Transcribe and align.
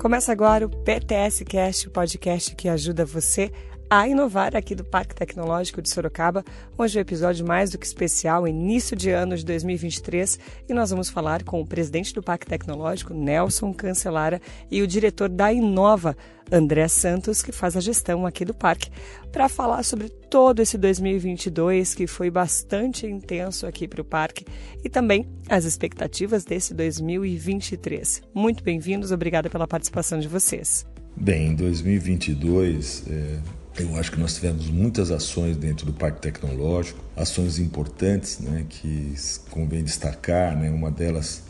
Começa 0.00 0.32
agora 0.32 0.64
o 0.64 0.70
PTS 0.70 1.44
Cast, 1.44 1.86
o 1.86 1.90
podcast 1.90 2.56
que 2.56 2.70
ajuda 2.70 3.04
você 3.04 3.52
a 3.90 4.06
inovar 4.06 4.54
aqui 4.54 4.72
do 4.76 4.84
Parque 4.84 5.16
Tecnológico 5.16 5.82
de 5.82 5.90
Sorocaba. 5.90 6.44
Hoje 6.78 6.96
é 6.96 7.00
um 7.00 7.02
episódio 7.02 7.44
mais 7.44 7.70
do 7.70 7.78
que 7.78 7.84
especial, 7.84 8.46
início 8.46 8.96
de 8.96 9.10
ano 9.10 9.36
de 9.36 9.44
2023, 9.44 10.38
e 10.68 10.72
nós 10.72 10.90
vamos 10.90 11.10
falar 11.10 11.42
com 11.42 11.60
o 11.60 11.66
presidente 11.66 12.14
do 12.14 12.22
Parque 12.22 12.46
Tecnológico, 12.46 13.12
Nelson 13.12 13.74
Cancelara, 13.74 14.40
e 14.70 14.80
o 14.80 14.86
diretor 14.86 15.28
da 15.28 15.52
Inova, 15.52 16.16
André 16.52 16.86
Santos, 16.86 17.42
que 17.42 17.50
faz 17.50 17.76
a 17.76 17.80
gestão 17.80 18.24
aqui 18.24 18.44
do 18.44 18.54
parque, 18.54 18.92
para 19.32 19.48
falar 19.48 19.82
sobre 19.82 20.08
todo 20.08 20.60
esse 20.60 20.78
2022 20.78 21.92
que 21.92 22.06
foi 22.06 22.30
bastante 22.30 23.08
intenso 23.08 23.66
aqui 23.66 23.88
para 23.88 24.02
o 24.02 24.04
parque 24.04 24.46
e 24.84 24.88
também 24.88 25.28
as 25.48 25.64
expectativas 25.64 26.44
desse 26.44 26.72
2023. 26.74 28.22
Muito 28.32 28.62
bem-vindos, 28.62 29.10
obrigada 29.10 29.50
pela 29.50 29.66
participação 29.66 30.20
de 30.20 30.28
vocês. 30.28 30.86
Bem, 31.16 31.48
em 31.48 31.54
2022, 31.56 33.04
é 33.10 33.59
eu 33.78 33.96
acho 33.96 34.10
que 34.12 34.18
nós 34.18 34.34
tivemos 34.34 34.68
muitas 34.68 35.10
ações 35.10 35.56
dentro 35.56 35.86
do 35.86 35.92
Parque 35.92 36.20
Tecnológico, 36.20 37.02
ações 37.16 37.58
importantes 37.58 38.40
né, 38.40 38.66
que 38.68 39.14
convém 39.48 39.84
destacar. 39.84 40.56
Né, 40.56 40.70
uma 40.70 40.90
delas 40.90 41.42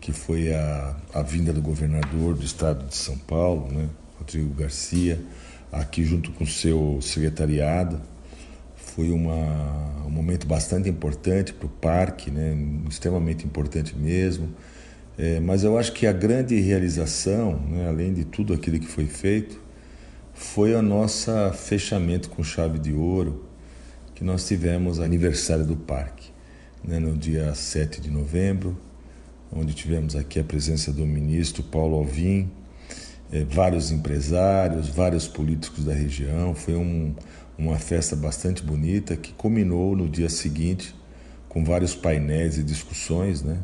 que 0.00 0.12
foi 0.12 0.52
a, 0.54 0.96
a 1.12 1.22
vinda 1.22 1.52
do 1.52 1.60
governador 1.60 2.34
do 2.34 2.44
estado 2.44 2.86
de 2.86 2.96
São 2.96 3.16
Paulo, 3.18 3.70
né, 3.70 3.88
Rodrigo 4.18 4.54
Garcia, 4.54 5.20
aqui 5.70 6.04
junto 6.04 6.32
com 6.32 6.46
seu 6.46 6.98
secretariado. 7.02 8.00
Foi 8.76 9.10
uma, 9.10 10.04
um 10.06 10.10
momento 10.10 10.46
bastante 10.46 10.88
importante 10.88 11.52
para 11.52 11.66
o 11.66 11.68
parque, 11.68 12.30
né, 12.30 12.56
extremamente 12.88 13.44
importante 13.44 13.94
mesmo. 13.96 14.48
É, 15.18 15.40
mas 15.40 15.64
eu 15.64 15.78
acho 15.78 15.92
que 15.92 16.06
a 16.06 16.12
grande 16.12 16.58
realização, 16.60 17.58
né, 17.68 17.88
além 17.88 18.12
de 18.12 18.24
tudo 18.24 18.54
aquilo 18.54 18.78
que 18.78 18.86
foi 18.86 19.06
feito, 19.06 19.65
foi 20.36 20.74
o 20.74 20.82
nosso 20.82 21.30
fechamento 21.54 22.28
com 22.28 22.44
chave 22.44 22.78
de 22.78 22.92
ouro, 22.92 23.46
que 24.14 24.22
nós 24.22 24.46
tivemos 24.46 25.00
aniversário 25.00 25.64
do 25.64 25.76
parque, 25.76 26.30
né, 26.84 26.98
no 26.98 27.16
dia 27.16 27.54
7 27.54 28.02
de 28.02 28.10
novembro, 28.10 28.78
onde 29.50 29.72
tivemos 29.72 30.14
aqui 30.14 30.38
a 30.38 30.44
presença 30.44 30.92
do 30.92 31.06
ministro 31.06 31.62
Paulo 31.62 31.96
Alvim, 31.96 32.50
eh, 33.32 33.46
vários 33.48 33.90
empresários, 33.90 34.88
vários 34.88 35.26
políticos 35.26 35.84
da 35.84 35.94
região. 35.94 36.54
Foi 36.54 36.74
um, 36.74 37.14
uma 37.56 37.78
festa 37.78 38.14
bastante 38.14 38.62
bonita 38.62 39.16
que 39.16 39.32
culminou 39.32 39.96
no 39.96 40.06
dia 40.06 40.28
seguinte 40.28 40.94
com 41.48 41.64
vários 41.64 41.94
painéis 41.94 42.58
e 42.58 42.62
discussões 42.62 43.42
né, 43.42 43.58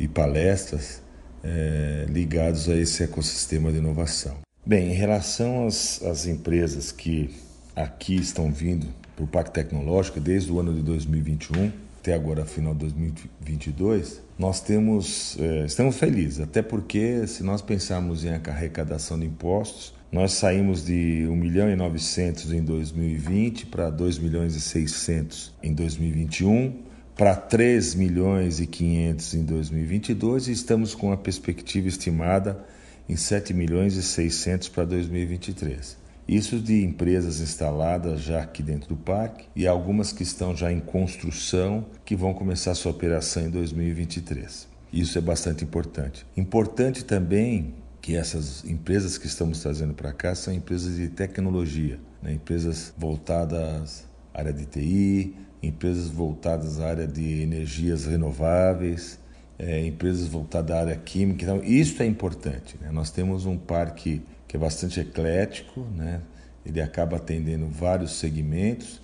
e 0.00 0.08
palestras 0.08 1.02
eh, 1.44 2.06
ligados 2.08 2.70
a 2.70 2.74
esse 2.74 3.02
ecossistema 3.02 3.70
de 3.70 3.78
inovação. 3.78 4.45
Bem, 4.66 4.90
em 4.90 4.94
relação 4.94 5.64
às, 5.68 6.02
às 6.02 6.26
empresas 6.26 6.90
que 6.90 7.30
aqui 7.76 8.16
estão 8.16 8.50
vindo 8.50 8.88
para 9.14 9.24
o 9.24 9.28
Parque 9.28 9.52
Tecnológico 9.52 10.18
desde 10.18 10.50
o 10.50 10.58
ano 10.58 10.74
de 10.74 10.82
2021 10.82 11.70
até 12.00 12.12
agora, 12.12 12.44
final 12.44 12.72
de 12.72 12.80
2022, 12.80 14.22
nós 14.36 14.60
temos, 14.60 15.36
é, 15.38 15.66
estamos 15.66 15.96
felizes, 15.96 16.40
até 16.40 16.62
porque 16.62 17.28
se 17.28 17.44
nós 17.44 17.62
pensarmos 17.62 18.24
em 18.24 18.30
arrecadação 18.30 19.18
de 19.18 19.26
impostos, 19.26 19.94
nós 20.10 20.32
saímos 20.32 20.84
de 20.84 21.26
1 21.28 21.36
milhão 21.36 21.70
e 21.70 21.76
900 21.76 22.52
em 22.52 22.62
2020 22.62 23.66
para 23.66 23.88
2 23.88 24.18
milhões 24.18 24.56
e 24.56 24.60
600 24.60 25.54
em 25.62 25.72
2021, 25.72 26.74
para 27.16 27.36
3 27.36 27.94
milhões 27.94 28.58
e 28.58 28.66
500 28.66 29.34
em 29.34 29.44
2022 29.44 30.48
e 30.48 30.52
estamos 30.52 30.92
com 30.92 31.12
a 31.12 31.16
perspectiva 31.16 31.86
estimada 31.86 32.64
em 33.08 33.16
7 33.16 33.54
milhões 33.54 33.96
e 33.96 34.02
600 34.02 34.68
para 34.68 34.84
2023. 34.84 35.96
Isso 36.28 36.58
de 36.58 36.82
empresas 36.82 37.40
instaladas 37.40 38.20
já 38.20 38.42
aqui 38.42 38.60
dentro 38.60 38.88
do 38.88 38.96
parque 38.96 39.46
e 39.54 39.66
algumas 39.66 40.12
que 40.12 40.24
estão 40.24 40.56
já 40.56 40.72
em 40.72 40.80
construção 40.80 41.86
que 42.04 42.16
vão 42.16 42.34
começar 42.34 42.74
sua 42.74 42.90
operação 42.90 43.46
em 43.46 43.50
2023. 43.50 44.68
Isso 44.92 45.18
é 45.18 45.20
bastante 45.20 45.62
importante. 45.62 46.26
Importante 46.36 47.04
também 47.04 47.74
que 48.00 48.16
essas 48.16 48.64
empresas 48.64 49.18
que 49.18 49.26
estamos 49.26 49.60
trazendo 49.60 49.94
para 49.94 50.12
cá 50.12 50.34
são 50.34 50.52
empresas 50.52 50.96
de 50.96 51.08
tecnologia, 51.08 51.98
né? 52.22 52.32
empresas 52.32 52.92
voltadas 52.96 54.04
à 54.34 54.40
área 54.40 54.52
de 54.52 54.64
TI, 54.64 55.34
empresas 55.62 56.08
voltadas 56.08 56.80
à 56.80 56.88
área 56.88 57.06
de 57.06 57.42
energias 57.42 58.06
renováveis, 58.06 59.18
é, 59.58 59.86
empresas 59.86 60.28
voltadas 60.28 60.76
à 60.76 60.80
área 60.80 60.96
química. 60.96 61.44
Então, 61.44 61.62
isso 61.62 62.02
é 62.02 62.06
importante. 62.06 62.76
Né? 62.80 62.90
Nós 62.90 63.10
temos 63.10 63.46
um 63.46 63.56
parque 63.56 64.22
que 64.46 64.56
é 64.56 64.60
bastante 64.60 65.00
eclético, 65.00 65.80
né? 65.96 66.20
ele 66.64 66.80
acaba 66.80 67.16
atendendo 67.16 67.66
vários 67.68 68.12
segmentos. 68.18 69.00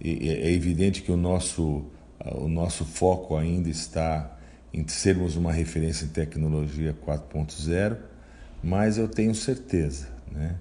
E 0.00 0.28
é 0.28 0.52
evidente 0.52 1.02
que 1.02 1.10
o 1.10 1.16
nosso, 1.16 1.84
o 2.36 2.48
nosso 2.48 2.84
foco 2.84 3.36
ainda 3.36 3.68
está 3.68 4.38
em 4.72 4.86
sermos 4.86 5.36
uma 5.36 5.52
referência 5.52 6.04
em 6.04 6.08
tecnologia 6.08 6.94
4.0, 7.06 7.96
mas 8.62 8.98
eu 8.98 9.08
tenho 9.08 9.34
certeza 9.34 10.08
né, 10.30 10.56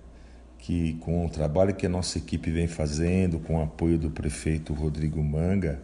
que 0.58 0.94
com 0.96 1.26
o 1.26 1.30
trabalho 1.30 1.76
que 1.76 1.86
a 1.86 1.90
nossa 1.90 2.18
equipe 2.18 2.50
vem 2.50 2.68
fazendo, 2.68 3.40
com 3.40 3.60
o 3.60 3.62
apoio 3.62 3.98
do 3.98 4.10
prefeito 4.10 4.74
Rodrigo 4.74 5.24
Manga, 5.24 5.80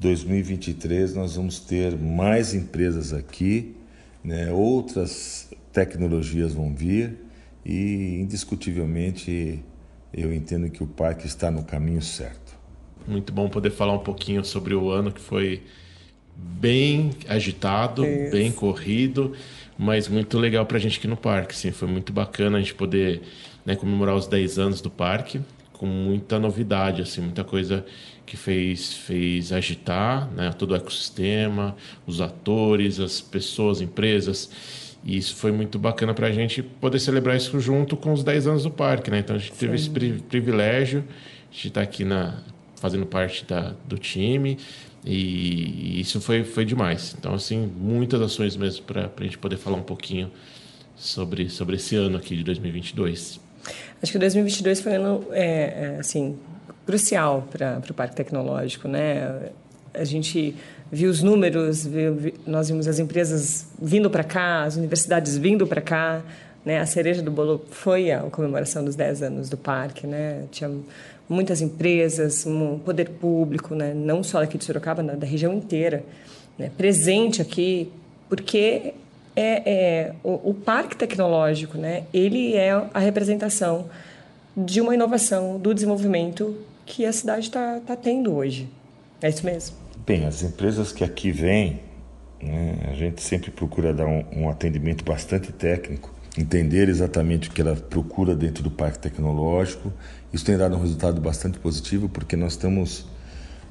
2023 0.00 1.14
nós 1.14 1.36
vamos 1.36 1.60
ter 1.60 1.96
mais 1.96 2.54
empresas 2.54 3.12
aqui, 3.12 3.74
né? 4.22 4.50
outras 4.52 5.50
tecnologias 5.72 6.52
vão 6.52 6.74
vir 6.74 7.18
e 7.64 8.18
indiscutivelmente 8.20 9.62
eu 10.12 10.32
entendo 10.32 10.70
que 10.70 10.82
o 10.82 10.86
parque 10.86 11.26
está 11.26 11.50
no 11.50 11.64
caminho 11.64 12.02
certo. 12.02 12.54
Muito 13.06 13.32
bom 13.32 13.48
poder 13.48 13.70
falar 13.70 13.92
um 13.92 13.98
pouquinho 13.98 14.44
sobre 14.44 14.74
o 14.74 14.90
ano 14.90 15.12
que 15.12 15.20
foi 15.20 15.62
bem 16.36 17.10
agitado, 17.28 18.04
Isso. 18.04 18.32
bem 18.32 18.50
corrido, 18.50 19.32
mas 19.76 20.08
muito 20.08 20.38
legal 20.38 20.64
para 20.66 20.76
a 20.76 20.80
gente 20.80 20.98
aqui 20.98 21.06
no 21.06 21.16
parque. 21.16 21.54
Sim, 21.54 21.70
foi 21.72 21.88
muito 21.88 22.12
bacana 22.12 22.58
a 22.58 22.60
gente 22.60 22.74
poder 22.74 23.22
né, 23.64 23.76
comemorar 23.76 24.14
os 24.14 24.26
10 24.26 24.58
anos 24.58 24.80
do 24.80 24.90
parque 24.90 25.40
com 25.72 25.86
muita 25.86 26.38
novidade, 26.38 27.02
assim, 27.02 27.20
muita 27.20 27.44
coisa 27.44 27.84
que 28.26 28.36
fez, 28.36 28.92
fez 28.92 29.52
agitar 29.52 30.30
né, 30.30 30.50
todo 30.56 30.72
o 30.72 30.74
ecossistema, 30.74 31.76
os 32.06 32.20
atores, 32.20 32.98
as 33.00 33.20
pessoas, 33.20 33.80
empresas. 33.80 34.50
E 35.04 35.16
isso 35.16 35.36
foi 35.36 35.52
muito 35.52 35.78
bacana 35.78 36.14
para 36.14 36.28
a 36.28 36.32
gente 36.32 36.62
poder 36.62 36.98
celebrar 36.98 37.36
isso 37.36 37.60
junto 37.60 37.96
com 37.96 38.12
os 38.12 38.24
10 38.24 38.46
anos 38.46 38.62
do 38.62 38.70
parque. 38.70 39.10
Né? 39.10 39.18
Então 39.18 39.36
a 39.36 39.38
gente 39.38 39.52
Sim. 39.52 39.58
teve 39.58 39.76
esse 39.76 39.90
privilégio 39.90 41.04
de 41.50 41.68
estar 41.68 41.82
aqui 41.82 42.04
na, 42.04 42.38
fazendo 42.76 43.04
parte 43.04 43.44
da, 43.44 43.74
do 43.86 43.98
time. 43.98 44.58
E 45.04 46.00
isso 46.00 46.20
foi, 46.20 46.44
foi 46.44 46.64
demais. 46.64 47.14
Então, 47.18 47.34
assim, 47.34 47.70
muitas 47.76 48.20
ações 48.22 48.56
mesmo 48.56 48.84
para 48.84 49.10
a 49.14 49.22
gente 49.22 49.36
poder 49.36 49.58
falar 49.58 49.76
um 49.76 49.82
pouquinho 49.82 50.30
sobre, 50.96 51.50
sobre 51.50 51.76
esse 51.76 51.94
ano 51.96 52.16
aqui 52.16 52.36
de 52.36 52.42
2022. 52.42 53.40
Acho 54.02 54.12
que 54.12 54.18
2022 54.18 54.80
foi 54.80 54.92
um 54.92 54.94
ano, 54.96 55.26
é, 55.32 55.44
é, 55.44 55.96
assim, 55.98 56.38
crucial 56.86 57.46
para 57.50 57.80
o 57.90 57.94
Parque 57.94 58.16
Tecnológico, 58.16 58.88
né? 58.88 59.50
A 59.92 60.04
gente 60.04 60.54
viu 60.90 61.10
os 61.10 61.22
números, 61.22 61.86
viu, 61.86 62.32
nós 62.46 62.68
vimos 62.68 62.86
as 62.86 62.98
empresas 62.98 63.66
vindo 63.80 64.10
para 64.10 64.24
cá, 64.24 64.64
as 64.64 64.76
universidades 64.76 65.36
vindo 65.36 65.66
para 65.66 65.80
cá, 65.80 66.22
né? 66.64 66.80
A 66.80 66.86
cereja 66.86 67.22
do 67.22 67.30
bolo 67.30 67.64
foi 67.70 68.10
a 68.10 68.20
comemoração 68.20 68.84
dos 68.84 68.94
10 68.94 69.22
anos 69.22 69.48
do 69.48 69.56
parque, 69.56 70.06
né? 70.06 70.44
Tinha 70.50 70.70
muitas 71.28 71.60
empresas, 71.60 72.46
um 72.46 72.78
poder 72.78 73.08
público, 73.10 73.74
né? 73.74 73.94
Não 73.94 74.22
só 74.22 74.42
aqui 74.42 74.58
de 74.58 74.64
Sorocaba, 74.64 75.02
da 75.02 75.26
região 75.26 75.52
inteira, 75.52 76.04
né? 76.58 76.70
presente 76.76 77.42
aqui, 77.42 77.90
porque 78.28 78.94
é, 79.36 79.72
é 79.72 80.12
o, 80.22 80.50
o, 80.50 80.54
parque 80.54 80.96
tecnológico, 80.96 81.76
né? 81.76 82.04
Ele 82.12 82.54
é 82.54 82.70
a 82.70 82.98
representação 82.98 83.86
de 84.56 84.80
uma 84.80 84.94
inovação, 84.94 85.58
do 85.58 85.74
desenvolvimento 85.74 86.56
que 86.84 87.04
a 87.04 87.12
cidade 87.12 87.46
está 87.46 87.80
tá 87.80 87.96
tendo 87.96 88.34
hoje. 88.34 88.68
É 89.20 89.28
isso 89.28 89.44
mesmo. 89.44 89.76
Bem, 90.06 90.26
as 90.26 90.42
empresas 90.42 90.92
que 90.92 91.02
aqui 91.02 91.30
vêm, 91.30 91.80
né, 92.42 92.76
a 92.90 92.94
gente 92.94 93.22
sempre 93.22 93.50
procura 93.50 93.92
dar 93.94 94.06
um, 94.06 94.24
um 94.36 94.48
atendimento 94.48 95.04
bastante 95.04 95.50
técnico, 95.52 96.12
entender 96.36 96.88
exatamente 96.88 97.48
o 97.48 97.52
que 97.52 97.60
ela 97.60 97.74
procura 97.76 98.34
dentro 98.34 98.62
do 98.62 98.70
parque 98.70 98.98
tecnológico. 98.98 99.92
Isso 100.32 100.44
tem 100.44 100.56
dado 100.56 100.76
um 100.76 100.80
resultado 100.80 101.20
bastante 101.20 101.58
positivo, 101.58 102.08
porque 102.08 102.36
nós 102.36 102.52
estamos 102.52 103.06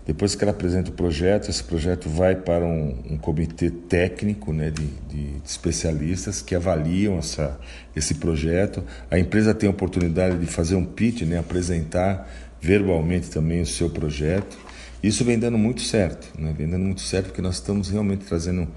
depois 0.06 0.36
que 0.36 0.44
ela 0.44 0.52
apresenta 0.52 0.90
o 0.90 0.94
projeto, 0.94 1.50
esse 1.50 1.64
projeto 1.64 2.10
vai 2.10 2.36
para 2.36 2.66
um, 2.66 2.98
um 3.12 3.18
comitê 3.18 3.70
técnico 3.70 4.52
né, 4.52 4.70
de, 4.70 4.86
de, 4.86 5.42
especialistas 5.46 6.42
que 6.42 6.54
avaliam 6.54 7.18
essa, 7.18 7.58
esse 7.96 8.16
projeto. 8.16 8.84
A 9.10 9.18
empresa 9.18 9.54
tem 9.54 9.68
a 9.68 9.72
oportunidade 9.72 10.38
de 10.38 10.46
fazer 10.46 10.76
um 10.76 10.84
pitch, 10.84 11.22
né, 11.22 11.40
apresentar 11.40 12.30
verbalmente 12.64 13.30
também 13.30 13.62
o 13.62 13.66
seu 13.66 13.90
projeto. 13.90 14.58
Isso 15.04 15.26
vem 15.26 15.38
dando 15.38 15.58
muito 15.58 15.82
certo, 15.82 16.32
né, 16.40 16.56
vem 16.58 16.70
dando 16.70 16.86
muito 16.86 17.02
certo 17.02 17.26
porque 17.28 17.42
nós 17.42 17.56
estamos 17.56 17.90
realmente 17.90 18.26
trazendo 18.26 18.70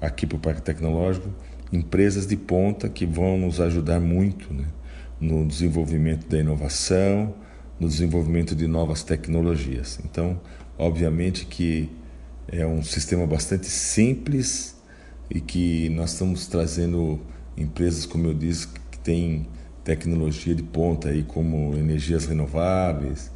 aqui 0.00 0.26
para 0.26 0.36
o 0.36 0.40
Parque 0.40 0.62
Tecnológico 0.62 1.28
empresas 1.70 2.26
de 2.26 2.36
ponta 2.36 2.88
que 2.88 3.04
vão 3.04 3.36
nos 3.36 3.60
ajudar 3.60 4.00
muito 4.00 4.52
né? 4.54 4.64
no 5.20 5.46
desenvolvimento 5.46 6.26
da 6.28 6.38
inovação, 6.38 7.34
no 7.78 7.88
desenvolvimento 7.88 8.54
de 8.54 8.66
novas 8.66 9.02
tecnologias. 9.02 9.98
Então, 10.04 10.40
obviamente 10.78 11.44
que 11.44 11.90
é 12.48 12.66
um 12.66 12.82
sistema 12.82 13.26
bastante 13.26 13.66
simples 13.66 14.76
e 15.28 15.40
que 15.40 15.88
nós 15.90 16.12
estamos 16.12 16.46
trazendo 16.46 17.20
empresas, 17.56 18.06
como 18.06 18.26
eu 18.28 18.34
disse, 18.34 18.68
que 18.90 18.98
têm 18.98 19.46
tecnologia 19.82 20.54
de 20.54 20.62
ponta 20.62 21.08
aí 21.08 21.22
como 21.22 21.76
energias 21.76 22.26
renováveis, 22.26 23.33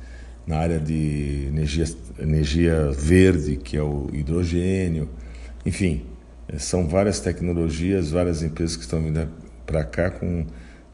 na 0.48 0.56
área 0.56 0.80
de 0.80 1.44
energia, 1.46 1.84
energia 2.18 2.90
verde, 2.90 3.56
que 3.56 3.76
é 3.76 3.82
o 3.82 4.08
hidrogênio, 4.14 5.10
enfim, 5.64 6.06
são 6.56 6.88
várias 6.88 7.20
tecnologias, 7.20 8.10
várias 8.10 8.42
empresas 8.42 8.74
que 8.74 8.82
estão 8.82 9.02
vindo 9.02 9.28
para 9.66 9.84
cá 9.84 10.10
com 10.10 10.46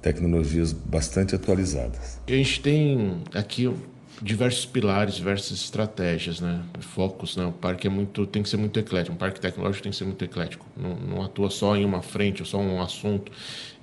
tecnologias 0.02 0.72
bastante 0.72 1.36
atualizadas. 1.36 2.20
A 2.26 2.32
gente 2.32 2.60
tem 2.60 3.22
aqui 3.32 3.72
diversos 4.20 4.66
pilares, 4.66 5.14
diversas 5.14 5.52
estratégias, 5.52 6.40
né? 6.40 6.60
Focos, 6.80 7.36
né? 7.36 7.46
O 7.46 7.52
parque 7.52 7.86
é 7.86 7.90
muito, 7.90 8.26
tem 8.26 8.42
que 8.42 8.48
ser 8.48 8.56
muito 8.56 8.80
eclético. 8.80 9.14
Um 9.14 9.18
parque 9.18 9.38
tecnológico 9.38 9.84
tem 9.84 9.92
que 9.92 9.98
ser 9.98 10.04
muito 10.04 10.24
eclético. 10.24 10.66
Não, 10.76 10.96
não 10.96 11.22
atua 11.22 11.48
só 11.48 11.76
em 11.76 11.84
uma 11.84 12.02
frente 12.02 12.42
ou 12.42 12.46
só 12.46 12.58
um 12.58 12.82
assunto. 12.82 13.30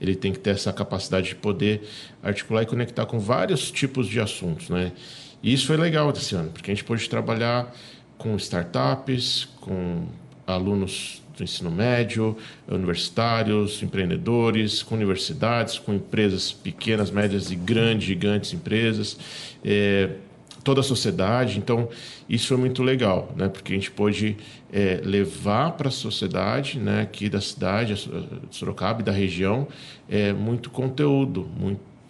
Ele 0.02 0.16
tem 0.16 0.34
que 0.34 0.40
ter 0.40 0.50
essa 0.50 0.74
capacidade 0.74 1.30
de 1.30 1.36
poder 1.36 1.88
articular 2.22 2.64
e 2.64 2.66
conectar 2.66 3.06
com 3.06 3.20
vários 3.20 3.72
tipos 3.72 4.08
de 4.08 4.20
assuntos, 4.20 4.70
né? 4.70 4.92
E 5.44 5.54
isso 5.54 5.68
foi 5.68 5.78
legal 5.78 6.12
desse 6.12 6.36
ano, 6.36 6.50
porque 6.52 6.72
a 6.72 6.74
gente 6.74 6.84
pôde 6.84 7.10
trabalhar 7.10 7.74
com 8.18 8.36
startups, 8.36 9.48
com 9.60 10.06
alunos 10.46 11.22
do 11.36 11.44
ensino 11.44 11.72
médio, 11.72 12.38
universitários, 12.68 13.82
empreendedores, 13.82 14.84
com 14.84 14.96
universidades, 14.96 15.80
com 15.80 15.94
empresas 15.94 16.52
pequenas, 16.52 17.10
médias 17.10 17.52
e 17.52 17.56
grandes, 17.56 18.06
gigantes 18.06 18.54
empresas, 18.54 19.18
é, 19.64 20.12
toda 20.64 20.82
a 20.82 20.84
sociedade. 20.84 21.58
Então, 21.58 21.90
isso 22.30 22.48
foi 22.50 22.58
muito 22.58 22.84
legal, 22.84 23.34
né? 23.36 23.50
porque 23.50 23.74
a 23.74 23.76
gente 23.76 23.90
pôde 23.90 24.38
é, 24.72 25.02
levar 25.04 25.72
para 25.72 25.88
a 25.88 25.92
sociedade 25.92 26.80
né, 26.80 27.02
aqui 27.02 27.30
da 27.30 27.42
cidade, 27.42 27.96
de 27.96 28.56
Sorocaba 28.56 29.02
e 29.02 29.04
da 29.04 29.12
região, 29.12 29.68
é, 30.10 30.32
muito 30.34 30.70
conteúdo, 30.70 31.50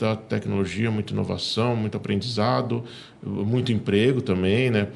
muita 0.02 0.16
tecnologia, 0.16 0.90
muita 0.90 1.14
inovação, 1.14 1.76
muito 1.76 1.96
aprendizado, 1.96 2.84
muito 3.24 3.72
emprego 3.72 4.22
também, 4.22 4.72
né? 4.72 4.88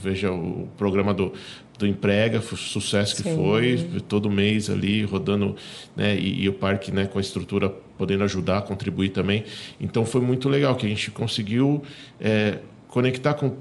Veja 0.00 0.30
o 0.30 0.68
programa 0.76 1.12
do, 1.12 1.32
do 1.78 1.86
Emprega, 1.86 2.38
o 2.38 2.56
sucesso 2.56 3.16
que 3.16 3.22
Sim. 3.22 3.34
foi, 3.36 4.02
todo 4.08 4.30
mês 4.30 4.70
ali 4.70 5.02
rodando, 5.02 5.56
né? 5.96 6.16
E, 6.16 6.44
e, 6.44 6.48
o 6.48 6.52
parque, 6.52 6.92
né, 6.92 7.06
com 7.06 7.18
a 7.18 7.20
estrutura 7.20 7.68
podendo 7.98 8.22
ajudar, 8.24 8.62
contribuir 8.62 9.08
também. 9.08 9.44
Então 9.80 10.04
foi 10.04 10.20
muito 10.20 10.48
legal 10.48 10.76
que 10.76 10.86
a 10.86 10.88
gente 10.88 11.10
conseguiu 11.10 11.82
é, 12.20 12.58
conectar 12.88 13.34
com 13.34 13.56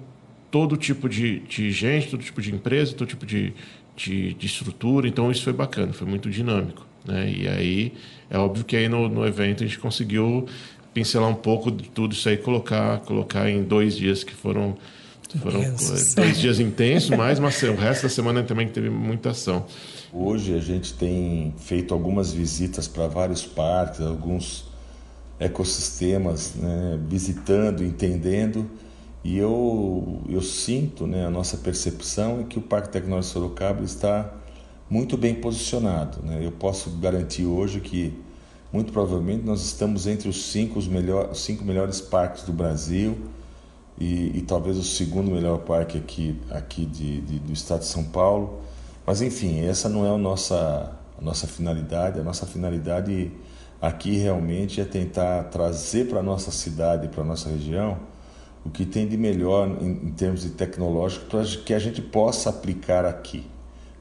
todo 0.51 0.77
tipo 0.77 1.09
de, 1.09 1.39
de 1.39 1.71
gente, 1.71 2.09
todo 2.09 2.21
tipo 2.21 2.41
de 2.41 2.53
empresa, 2.53 2.93
todo 2.93 3.07
tipo 3.07 3.25
de, 3.25 3.53
de, 3.95 4.33
de, 4.33 4.45
estrutura. 4.45 5.07
Então 5.07 5.31
isso 5.31 5.43
foi 5.43 5.53
bacana, 5.53 5.91
foi 5.91 6.07
muito 6.07 6.29
dinâmico, 6.29 6.85
né? 7.05 7.29
E 7.29 7.47
aí 7.47 7.93
é 8.29 8.37
óbvio 8.37 8.63
que 8.63 8.75
aí 8.75 8.89
no, 8.89 9.07
no 9.07 9.25
evento 9.25 9.63
a 9.63 9.67
gente 9.67 9.79
conseguiu 9.79 10.45
pincelar 10.93 11.29
um 11.29 11.35
pouco 11.35 11.71
de 11.71 11.89
tudo 11.89 12.13
isso 12.13 12.27
aí, 12.29 12.37
colocar, 12.37 12.99
colocar 13.01 13.49
em 13.49 13.63
dois 13.63 13.95
dias 13.97 14.23
que 14.23 14.33
foram 14.33 14.77
foram 15.41 15.59
dois 16.15 16.39
dias 16.39 16.59
intensos, 16.59 17.09
mas 17.09 17.39
o 17.39 17.73
resto 17.75 18.03
da 18.03 18.09
semana 18.09 18.43
também 18.43 18.67
teve 18.67 18.89
muita 18.89 19.31
ação. 19.31 19.65
Hoje 20.13 20.55
a 20.55 20.59
gente 20.59 20.93
tem 20.93 21.53
feito 21.57 21.93
algumas 21.93 22.31
visitas 22.31 22.87
para 22.87 23.07
vários 23.07 23.43
parques, 23.43 23.99
alguns 23.99 24.65
ecossistemas, 25.37 26.53
né, 26.55 26.97
visitando, 27.09 27.83
entendendo, 27.83 28.69
e 29.23 29.37
eu, 29.37 30.21
eu 30.29 30.41
sinto, 30.41 31.05
né, 31.05 31.25
a 31.25 31.29
nossa 31.29 31.57
percepção 31.57 32.41
é 32.41 32.43
que 32.43 32.57
o 32.57 32.61
Parque 32.61 32.89
Tecnológico 32.89 33.33
Sorocaba 33.33 33.83
está 33.83 34.31
muito 34.89 35.17
bem 35.17 35.35
posicionado. 35.35 36.21
Né? 36.23 36.45
Eu 36.45 36.51
posso 36.51 36.89
garantir 36.91 37.45
hoje 37.45 37.79
que 37.79 38.13
muito 38.71 38.91
provavelmente 38.91 39.45
nós 39.45 39.63
estamos 39.63 40.05
entre 40.07 40.27
os 40.27 40.51
cinco, 40.51 40.77
os 40.77 40.87
melhor, 40.87 41.33
cinco 41.33 41.63
melhores 41.63 42.01
parques 42.01 42.43
do 42.43 42.51
Brasil 42.51 43.17
e, 43.97 44.37
e, 44.37 44.41
talvez 44.41 44.77
o 44.77 44.83
segundo 44.83 45.31
melhor 45.31 45.59
parque 45.59 45.97
aqui, 45.97 46.37
aqui 46.51 46.85
de, 46.85 47.21
de, 47.21 47.39
do 47.39 47.53
estado 47.53 47.79
de 47.79 47.85
São 47.85 48.03
Paulo. 48.03 48.59
Mas 49.05 49.21
enfim, 49.21 49.65
essa 49.65 49.87
não 49.87 50.05
é 50.05 50.13
a 50.13 50.17
nossa, 50.17 50.91
a 51.17 51.21
nossa 51.21 51.47
finalidade. 51.47 52.19
A 52.19 52.23
nossa 52.23 52.45
finalidade 52.45 53.31
aqui 53.81 54.17
realmente 54.17 54.81
é 54.81 54.85
tentar 54.85 55.43
trazer 55.45 56.09
para 56.09 56.19
a 56.19 56.23
nossa 56.23 56.51
cidade, 56.51 57.07
para 57.07 57.21
a 57.21 57.25
nossa 57.25 57.47
região, 57.47 57.97
o 58.65 58.69
que 58.69 58.85
tem 58.85 59.07
de 59.07 59.15
melhor 59.15 59.69
em, 59.81 60.07
em 60.07 60.11
termos 60.11 60.41
de 60.41 60.49
tecnológico 60.49 61.27
para 61.27 61.45
que 61.45 61.73
a 61.73 61.79
gente 61.79 62.01
possa 62.01 62.49
aplicar 62.49 63.05
aqui. 63.05 63.45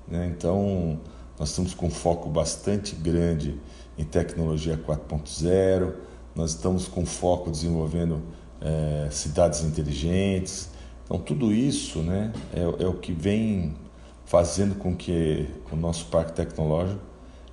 Né? 0.09 0.33
Então, 0.37 0.99
nós 1.39 1.51
estamos 1.51 1.75
com 1.75 1.87
um 1.87 1.91
foco 1.91 2.29
bastante 2.29 2.95
grande 2.95 3.59
em 3.99 4.05
tecnologia 4.05 4.77
4.0, 4.77 5.95
nós 6.35 6.51
estamos 6.51 6.89
com 6.89 7.07
foco 7.07 7.51
desenvolvendo 7.51 8.23
é, 8.61 9.09
cidades 9.11 9.63
inteligentes. 9.63 10.71
Então, 11.05 11.19
tudo 11.19 11.53
isso 11.53 12.01
né, 12.01 12.33
é, 12.53 12.61
é, 12.61 12.87
o 12.87 12.95
que 12.95 13.13
vem 13.13 13.75
fazendo 14.25 14.75
com 14.75 14.97
que 14.97 15.47
o 15.71 15.77
nosso 15.77 16.07
parque 16.07 16.33
tecnológico 16.33 17.01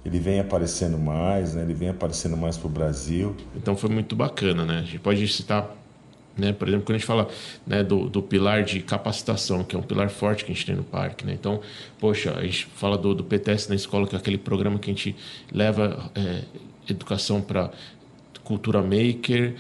ele 0.04 0.20
vem 0.20 0.40
aparecendo 0.40 0.98
mais, 0.98 1.54
né, 1.54 1.62
ele 1.62 1.76
vem 1.76 1.90
aparecendo 1.90 2.36
mais 2.36 2.58
para 2.58 2.68
o 2.68 2.72
Brasil. 2.72 3.36
Então, 3.56 3.76
foi 3.78 3.90
muito 3.90 4.16
bacana. 4.16 4.66
Né? 4.66 4.80
A 4.80 4.82
gente 4.82 5.00
pode 5.00 5.28
citar 5.28 5.76
né? 6.38 6.54
Por 6.54 6.68
exemplo, 6.68 6.86
quando 6.86 6.96
a 6.96 7.00
gente 7.00 7.08
fala 7.08 7.28
né, 7.66 7.84
do, 7.84 8.10
do, 8.10 8.22
pilar 8.22 8.64
de 8.64 8.80
capacitação, 8.82 9.64
que 9.64 9.76
é 9.76 9.80
um 9.80 9.84
pilar 9.84 10.10
forte 10.10 10.46
que 10.46 10.52
a 10.52 10.56
gente 10.56 10.66
tem 10.66 10.76
no 10.76 10.84
parque. 10.84 11.26
Né? 11.26 11.34
Então, 11.34 11.62
poxa, 12.00 12.34
a 12.38 12.44
gente 12.44 12.66
fala 12.76 12.98
do, 12.98 13.14
do 13.14 13.24
PTS 13.24 13.70
na 13.70 13.76
escola, 13.76 14.08
que 14.08 14.16
é 14.16 14.18
aquele 14.18 14.38
programa 14.38 14.80
que 14.80 14.90
a 14.90 14.94
gente 14.94 15.16
leva 15.52 16.10
é, 16.16 16.44
educação 16.90 17.42
para 17.42 17.72
cultura 18.44 18.82
maker, 18.82 19.56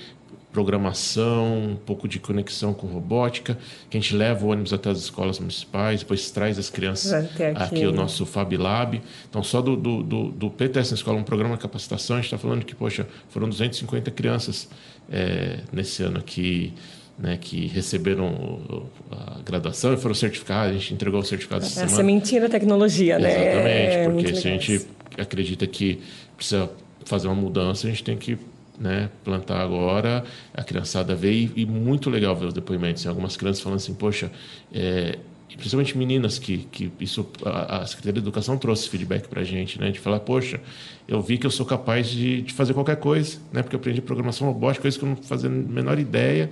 programação, 0.51 1.71
um 1.71 1.75
pouco 1.75 2.07
de 2.07 2.19
conexão 2.19 2.73
com 2.73 2.87
robótica, 2.87 3.57
que 3.89 3.97
a 3.97 4.01
gente 4.01 4.15
leva 4.15 4.45
o 4.45 4.49
ônibus 4.49 4.73
até 4.73 4.89
as 4.89 4.99
escolas 4.99 5.39
municipais, 5.39 6.01
depois 6.01 6.29
traz 6.29 6.59
as 6.59 6.69
crianças 6.69 7.13
aqui. 7.13 7.43
aqui 7.43 7.85
o 7.85 7.91
nosso 7.91 8.25
Fab 8.25 8.55
Lab. 8.57 9.01
Então, 9.29 9.41
só 9.43 9.61
do, 9.61 9.75
do, 9.75 10.03
do, 10.03 10.31
do 10.31 10.49
PTS 10.49 10.91
na 10.91 10.95
escola, 10.95 11.17
um 11.17 11.23
programa 11.23 11.55
de 11.55 11.61
capacitação, 11.61 12.17
a 12.17 12.19
gente 12.19 12.25
está 12.25 12.37
falando 12.37 12.65
que, 12.65 12.75
poxa, 12.75 13.07
foram 13.29 13.47
250 13.47 14.11
crianças 14.11 14.69
é, 15.09 15.59
nesse 15.71 16.03
ano 16.03 16.17
aqui, 16.17 16.73
né, 17.17 17.37
que 17.39 17.67
receberam 17.67 18.89
a 19.11 19.41
graduação 19.43 19.93
e 19.93 19.97
foram 19.97 20.15
certificados. 20.15 20.75
A 20.75 20.79
gente 20.79 20.93
entregou 20.93 21.19
o 21.19 21.23
certificado 21.23 21.63
essa 21.63 21.83
é 21.83 21.87
semana. 21.87 21.95
sementinha 21.95 22.41
da 22.41 22.49
tecnologia, 22.49 23.19
né? 23.19 23.31
Exatamente, 23.31 23.95
é 23.95 24.09
porque 24.09 24.35
se 24.35 24.47
a 24.47 24.51
gente 24.51 24.87
acredita 25.17 25.67
que 25.67 25.99
precisa 26.35 26.69
fazer 27.05 27.27
uma 27.27 27.35
mudança, 27.35 27.87
a 27.87 27.89
gente 27.89 28.03
tem 28.03 28.17
que 28.17 28.37
né, 28.79 29.09
plantar 29.23 29.61
agora, 29.61 30.23
a 30.53 30.63
criançada 30.63 31.13
veio 31.13 31.51
e, 31.55 31.61
e 31.61 31.65
muito 31.65 32.09
legal 32.09 32.35
ver 32.35 32.47
os 32.47 32.53
depoimentos. 32.53 33.05
Algumas 33.05 33.37
crianças 33.37 33.61
falando 33.61 33.77
assim, 33.77 33.93
poxa, 33.93 34.31
é, 34.73 35.19
principalmente 35.57 35.97
meninas 35.97 36.39
que, 36.39 36.59
que 36.71 36.91
isso 36.99 37.27
a, 37.45 37.81
a 37.81 37.87
Secretaria 37.87 38.13
de 38.13 38.19
Educação 38.19 38.57
trouxe 38.57 38.89
feedback 38.89 39.27
para 39.27 39.41
a 39.41 39.43
gente, 39.43 39.79
né, 39.79 39.91
de 39.91 39.99
falar, 39.99 40.19
poxa, 40.21 40.59
eu 41.07 41.21
vi 41.21 41.37
que 41.37 41.45
eu 41.45 41.51
sou 41.51 41.65
capaz 41.65 42.07
de, 42.09 42.41
de 42.41 42.53
fazer 42.53 42.73
qualquer 42.73 42.97
coisa, 42.97 43.39
né, 43.51 43.61
porque 43.61 43.75
eu 43.75 43.79
aprendi 43.79 44.01
programação 44.01 44.47
robótica, 44.47 44.83
coisa 44.83 44.97
que 44.97 45.03
eu 45.03 45.09
não 45.09 45.15
fazia 45.15 45.49
a 45.49 45.51
menor 45.51 45.99
ideia, 45.99 46.49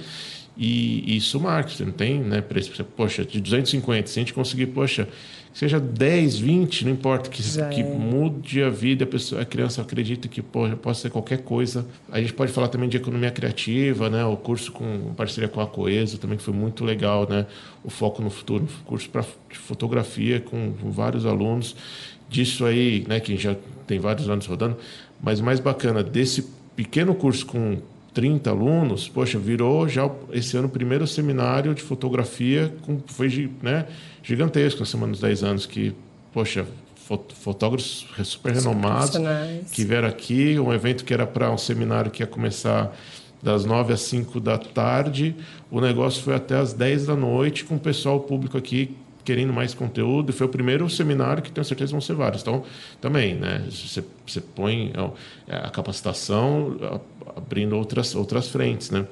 e, 0.58 1.14
e 1.14 1.18
isso 1.18 1.40
marca, 1.40 1.70
você 1.70 1.86
não 1.86 1.94
tem, 1.94 2.20
né, 2.20 2.42
preço, 2.42 2.84
poxa, 2.84 3.24
de 3.24 3.40
250, 3.40 4.08
se 4.08 4.20
a 4.20 4.22
gente 4.22 4.34
conseguir, 4.34 4.68
poxa, 4.68 5.08
seja 5.54 5.80
10, 5.80 6.40
20, 6.40 6.86
não 6.86 6.92
importa, 6.92 7.30
que, 7.30 7.42
que 7.42 7.82
é. 7.82 7.84
mude 7.84 8.64
a 8.64 8.70
vida, 8.70 9.04
a, 9.04 9.08
pessoa, 9.08 9.42
a 9.42 9.46
criança 9.46 9.82
acredita 9.82 10.28
que 10.28 10.42
pô, 10.42 10.70
pode 10.78 10.98
ser 10.98 11.10
qualquer 11.10 11.40
coisa. 11.40 11.86
A 12.12 12.20
gente 12.20 12.34
pode 12.34 12.52
falar 12.52 12.68
também 12.68 12.88
de 12.88 12.98
economia 12.98 13.32
criativa, 13.32 14.10
né? 14.10 14.24
o 14.26 14.38
curso 14.38 14.72
com 14.72 15.14
parceria 15.16 15.50
com 15.50 15.60
a 15.62 15.68
Coeso 15.68 16.18
também 16.18 16.38
que 16.38 16.44
foi 16.44 16.54
muito 16.54 16.86
legal, 16.86 17.28
né? 17.30 17.46
o 17.84 17.90
Foco 17.90 18.22
no 18.22 18.30
Futuro, 18.30 18.68
curso 18.86 19.10
para 19.10 19.24
fotografia 19.52 20.40
com, 20.40 20.74
com 20.74 20.92
vários 20.92 21.26
alunos. 21.26 21.76
Disso 22.30 22.64
aí, 22.66 23.04
né, 23.08 23.20
que 23.20 23.36
já 23.38 23.56
tem 23.88 23.98
vários 23.98 24.30
anos 24.30 24.46
rodando, 24.46 24.78
mas 25.20 25.40
o 25.40 25.44
mais 25.44 25.60
bacana 25.60 26.04
desse 26.04 26.46
pequeno 26.76 27.16
curso 27.16 27.44
com 27.44 27.80
30 28.20 28.50
alunos, 28.50 29.08
poxa, 29.08 29.40
virou 29.40 29.88
já 29.88 30.12
esse 30.34 30.58
ano 30.58 30.68
o 30.68 30.70
primeiro 30.70 31.08
seminário 31.08 31.74
de 31.74 31.82
fotografia, 31.82 32.74
com, 32.82 33.00
foi 33.08 33.50
né, 33.64 33.86
gigantesco 34.22 34.82
na 34.82 34.86
Semana 34.86 35.14
dos 35.14 35.22
10 35.22 35.44
anos, 35.46 35.66
que, 35.66 35.96
poxa, 36.34 36.66
fotógrafos 37.36 38.06
super 38.26 38.56
renomados 38.56 39.16
que 39.72 39.86
vieram 39.86 40.10
aqui, 40.10 40.60
um 40.60 40.74
evento 40.74 41.06
que 41.06 41.14
era 41.14 41.26
para 41.26 41.50
um 41.50 41.58
seminário 41.58 42.12
que 42.12 42.22
ia 42.22 42.28
começar 42.28 42.94
das 43.42 43.64
9 43.64 43.94
às 43.94 44.02
5 44.02 44.38
da 44.42 44.58
tarde, 44.58 45.34
o 45.72 45.80
negócio 45.80 46.22
foi 46.22 46.36
até 46.36 46.58
às 46.58 46.74
10 46.74 47.06
da 47.06 47.16
noite, 47.16 47.64
com 47.64 47.76
o 47.76 47.80
pessoal 47.80 48.20
público 48.20 48.58
aqui 48.58 48.98
querendo 49.24 49.54
mais 49.54 49.74
conteúdo. 49.74 50.34
Foi 50.34 50.48
o 50.48 50.50
primeiro 50.50 50.90
seminário 50.90 51.44
que 51.44 51.52
tenho 51.52 51.66
certeza 51.66 51.92
vão 51.92 52.02
ser 52.02 52.14
vários. 52.14 52.42
Então, 52.42 52.64
também, 53.00 53.36
né? 53.36 53.66
Você, 53.70 54.04
você 54.26 54.42
põe 54.42 54.94
a 55.48 55.70
capacitação 55.70 57.02
abrindo 57.36 57.76
outras, 57.76 58.16
outras 58.16 58.48
frentes, 58.48 58.90
né? 58.90 59.06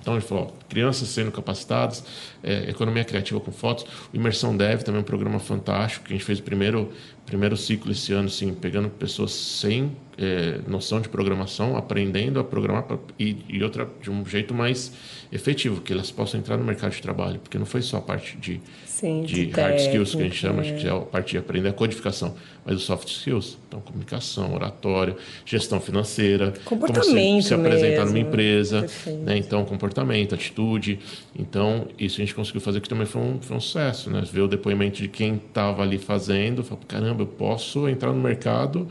Então 0.00 0.14
ele 0.14 0.24
falou, 0.24 0.44
ó, 0.44 0.64
crianças 0.68 1.08
sendo 1.08 1.30
capacitadas, 1.30 2.04
é, 2.42 2.70
economia 2.70 3.04
criativa 3.04 3.40
com 3.40 3.52
fotos, 3.52 3.84
o 4.12 4.16
Imersão 4.16 4.56
Dev 4.56 4.82
também 4.82 5.00
é 5.00 5.02
um 5.02 5.04
programa 5.04 5.38
fantástico, 5.38 6.06
que 6.06 6.14
a 6.14 6.16
gente 6.16 6.24
fez 6.24 6.38
o 6.38 6.42
primeiro, 6.42 6.92
primeiro 7.26 7.56
ciclo 7.56 7.92
esse 7.92 8.12
ano, 8.12 8.28
assim, 8.28 8.54
pegando 8.54 8.88
pessoas 8.88 9.32
sem 9.32 9.94
é, 10.18 10.58
noção 10.66 11.00
de 11.00 11.08
programação, 11.08 11.76
aprendendo 11.76 12.40
a 12.40 12.44
programar 12.44 12.82
pra, 12.82 12.98
e, 13.18 13.36
e 13.48 13.62
outra 13.62 13.88
de 14.02 14.10
um 14.10 14.26
jeito 14.26 14.52
mais 14.52 14.92
efetivo, 15.30 15.80
que 15.80 15.92
elas 15.92 16.10
possam 16.10 16.40
entrar 16.40 16.56
no 16.56 16.64
mercado 16.64 16.90
de 16.90 17.00
trabalho, 17.00 17.38
porque 17.38 17.56
não 17.56 17.66
foi 17.66 17.82
só 17.82 17.98
a 17.98 18.00
parte 18.00 18.36
de, 18.36 18.60
Sim, 18.84 19.22
de, 19.22 19.46
de 19.46 19.52
hard 19.52 19.76
técnica, 19.76 19.82
skills 19.84 20.14
que 20.14 20.20
a 20.20 20.24
gente 20.24 20.36
chama, 20.36 20.64
é. 20.64 20.72
que 20.72 20.86
é 20.88 20.90
a 20.90 20.98
parte 20.98 21.32
de 21.32 21.38
aprender 21.38 21.68
a 21.68 21.72
codificação, 21.72 22.34
mas 22.64 22.76
os 22.76 22.82
soft 22.82 23.08
skills, 23.08 23.58
então 23.68 23.80
comunicação, 23.80 24.54
oratório, 24.54 25.16
gestão 25.44 25.80
financeira, 25.80 26.52
como 26.64 26.80
Comportamento 26.80 27.42
se, 27.42 27.48
se 27.48 27.54
apresentar 27.54 28.04
numa 28.06 28.12
mesmo. 28.14 28.28
empresa, 28.28 28.80
Perfeito. 28.80 29.22
né? 29.22 29.36
então 29.36 29.64
comportamento, 29.64 30.34
atitude, 30.34 30.98
então 31.38 31.86
isso 31.96 32.16
a 32.16 32.24
gente 32.24 32.34
conseguiu 32.34 32.60
fazer 32.60 32.80
que 32.80 32.88
também 32.88 33.06
foi 33.06 33.22
um, 33.22 33.38
foi 33.40 33.56
um 33.56 33.60
sucesso, 33.60 34.10
né? 34.10 34.22
Ver 34.32 34.40
o 34.40 34.48
depoimento 34.48 35.00
de 35.00 35.08
quem 35.08 35.36
estava 35.36 35.82
ali 35.82 35.98
fazendo, 35.98 36.64
falou, 36.64 36.82
caramba, 36.88 37.22
eu 37.22 37.26
posso 37.26 37.88
entrar 37.88 38.12
no 38.12 38.20
mercado 38.20 38.88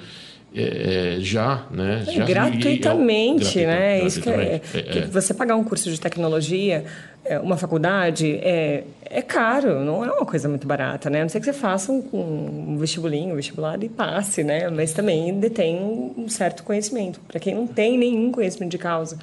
é, 0.55 1.15
é, 1.17 1.19
já, 1.19 1.65
né? 1.69 2.03
É, 2.07 2.11
já, 2.11 2.25
gratuitamente, 2.25 3.59
e- 3.59 3.63
e- 3.63 3.65
né? 3.67 4.03
Isso 4.03 4.21
que, 4.21 4.29
é, 4.29 4.33
gratuitamente. 4.33 4.77
É, 4.77 4.91
que 4.91 4.99
é. 4.99 5.05
você 5.05 5.33
pagar 5.33 5.55
um 5.55 5.63
curso 5.63 5.91
de 5.91 5.99
tecnologia, 5.99 6.85
é, 7.25 7.37
uma 7.39 7.57
faculdade, 7.57 8.39
é, 8.41 8.83
é 9.05 9.21
caro, 9.21 9.83
não 9.83 10.03
é 10.03 10.11
uma 10.11 10.25
coisa 10.25 10.47
muito 10.47 10.65
barata, 10.65 11.09
né? 11.09 11.19
A 11.19 11.21
não 11.23 11.29
ser 11.29 11.39
que 11.39 11.45
você 11.45 11.53
faça 11.53 11.91
um, 11.91 12.01
um 12.13 12.77
vestibulinho, 12.77 13.33
um 13.33 13.35
vestibular 13.35 13.81
e 13.83 13.89
passe, 13.89 14.43
né? 14.43 14.69
Mas 14.69 14.93
também 14.93 15.37
detém 15.39 15.77
um 16.17 16.27
certo 16.29 16.63
conhecimento. 16.63 17.19
Para 17.27 17.39
quem 17.39 17.53
não 17.53 17.67
tem 17.67 17.97
nenhum 17.97 18.31
conhecimento 18.31 18.71
de 18.71 18.77
causa, 18.77 19.17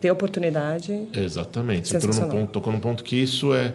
ter 0.00 0.10
oportunidade. 0.10 1.08
Exatamente. 1.16 1.88
Você 1.88 1.96
entrou 1.96 2.08
num 2.08 2.12
Sensacional. 2.14 2.40
ponto, 2.46 2.52
tocou 2.52 2.72
num 2.72 2.80
ponto 2.80 3.02
que 3.02 3.16
isso 3.16 3.54
é, 3.54 3.72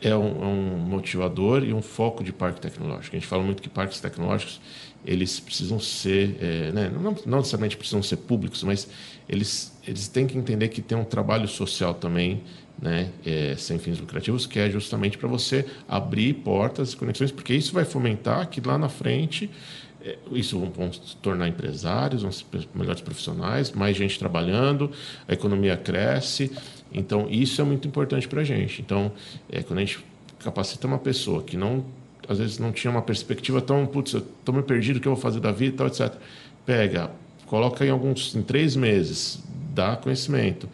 é, 0.00 0.14
um, 0.14 0.42
é 0.42 0.46
um 0.46 0.78
motivador 0.78 1.64
e 1.64 1.72
um 1.72 1.82
foco 1.82 2.22
de 2.22 2.32
parque 2.32 2.60
tecnológico. 2.60 3.16
A 3.16 3.18
gente 3.18 3.28
fala 3.28 3.42
muito 3.42 3.62
que 3.62 3.68
parques 3.68 4.00
tecnológicos 4.00 4.60
eles 5.04 5.38
precisam 5.40 5.78
ser, 5.78 6.36
é, 6.40 6.72
né, 6.72 6.90
não, 6.92 7.16
não 7.24 7.38
necessariamente 7.38 7.76
precisam 7.76 8.02
ser 8.02 8.16
públicos, 8.16 8.62
mas 8.62 8.88
eles, 9.28 9.76
eles 9.86 10.08
têm 10.08 10.26
que 10.26 10.36
entender 10.36 10.68
que 10.68 10.82
tem 10.82 10.98
um 10.98 11.04
trabalho 11.04 11.48
social 11.48 11.94
também, 11.94 12.42
né, 12.80 13.10
é, 13.24 13.54
sem 13.56 13.78
fins 13.78 13.98
lucrativos, 13.98 14.46
que 14.46 14.58
é 14.58 14.70
justamente 14.70 15.16
para 15.16 15.28
você 15.28 15.64
abrir 15.88 16.34
portas 16.34 16.92
e 16.92 16.96
conexões, 16.96 17.32
porque 17.32 17.54
isso 17.54 17.72
vai 17.72 17.84
fomentar 17.84 18.48
que 18.48 18.60
lá 18.60 18.76
na 18.76 18.88
frente 18.88 19.50
é, 20.00 20.16
isso 20.32 20.58
vão, 20.58 20.92
se 20.92 21.16
tornar 21.16 21.48
empresários, 21.48 22.22
vão 22.22 22.30
ser 22.30 22.44
melhores 22.74 23.00
profissionais, 23.00 23.72
mais 23.72 23.96
gente 23.96 24.18
trabalhando, 24.18 24.90
a 25.26 25.32
economia 25.32 25.76
cresce. 25.76 26.52
Então, 26.92 27.26
isso 27.30 27.60
é 27.60 27.64
muito 27.64 27.86
importante 27.86 28.26
para 28.26 28.40
a 28.40 28.44
gente. 28.44 28.80
Então, 28.80 29.12
é, 29.50 29.62
quando 29.62 29.78
a 29.78 29.82
gente 29.82 30.04
capacita 30.38 30.86
uma 30.86 30.98
pessoa 30.98 31.42
que 31.42 31.56
não, 31.56 31.84
às 32.28 32.38
vezes 32.38 32.58
não 32.58 32.72
tinha 32.72 32.90
uma 32.90 33.02
perspectiva 33.02 33.60
tão, 33.60 33.86
putz, 33.86 34.14
eu 34.14 34.20
estou 34.20 34.54
meio 34.54 34.64
perdido, 34.64 34.96
o 34.96 35.00
que 35.00 35.08
eu 35.08 35.14
vou 35.14 35.20
fazer 35.20 35.40
da 35.40 35.52
vida, 35.52 35.74
e 35.74 35.76
tal, 35.76 35.86
etc. 35.86 36.14
Pega, 36.64 37.10
coloca 37.46 37.84
em 37.84 37.90
alguns, 37.90 38.34
em 38.34 38.42
três 38.42 38.76
meses, 38.76 39.42
dá 39.74 39.96
conhecimento. 39.96 40.68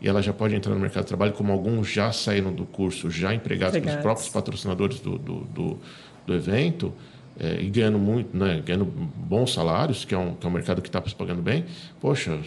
E 0.00 0.08
ela 0.08 0.22
já 0.22 0.32
pode 0.32 0.54
entrar 0.54 0.72
no 0.72 0.80
mercado 0.80 1.04
de 1.04 1.08
trabalho, 1.08 1.32
como 1.32 1.52
alguns 1.52 1.88
já 1.88 2.12
saíram 2.12 2.52
do 2.52 2.64
curso, 2.64 3.10
já 3.10 3.34
empregados 3.34 3.72
pelos 3.72 3.82
Empregados. 3.82 4.02
próprios 4.02 4.28
patrocinadores 4.28 5.00
do, 5.00 5.18
do, 5.18 5.40
do, 5.40 5.78
do 6.24 6.34
evento, 6.34 6.92
é, 7.38 7.60
e 7.60 7.70
ganhando 7.70 7.98
muito, 7.98 8.36
né, 8.36 8.62
ganhando 8.64 8.84
bons 8.84 9.52
salários, 9.52 10.04
que 10.04 10.14
é 10.14 10.18
um, 10.18 10.34
que 10.34 10.46
é 10.46 10.48
um 10.48 10.52
mercado 10.52 10.82
que 10.82 10.88
está 10.88 11.02
se 11.06 11.14
pagando 11.14 11.40
bem, 11.40 11.64
poxa, 12.00 12.38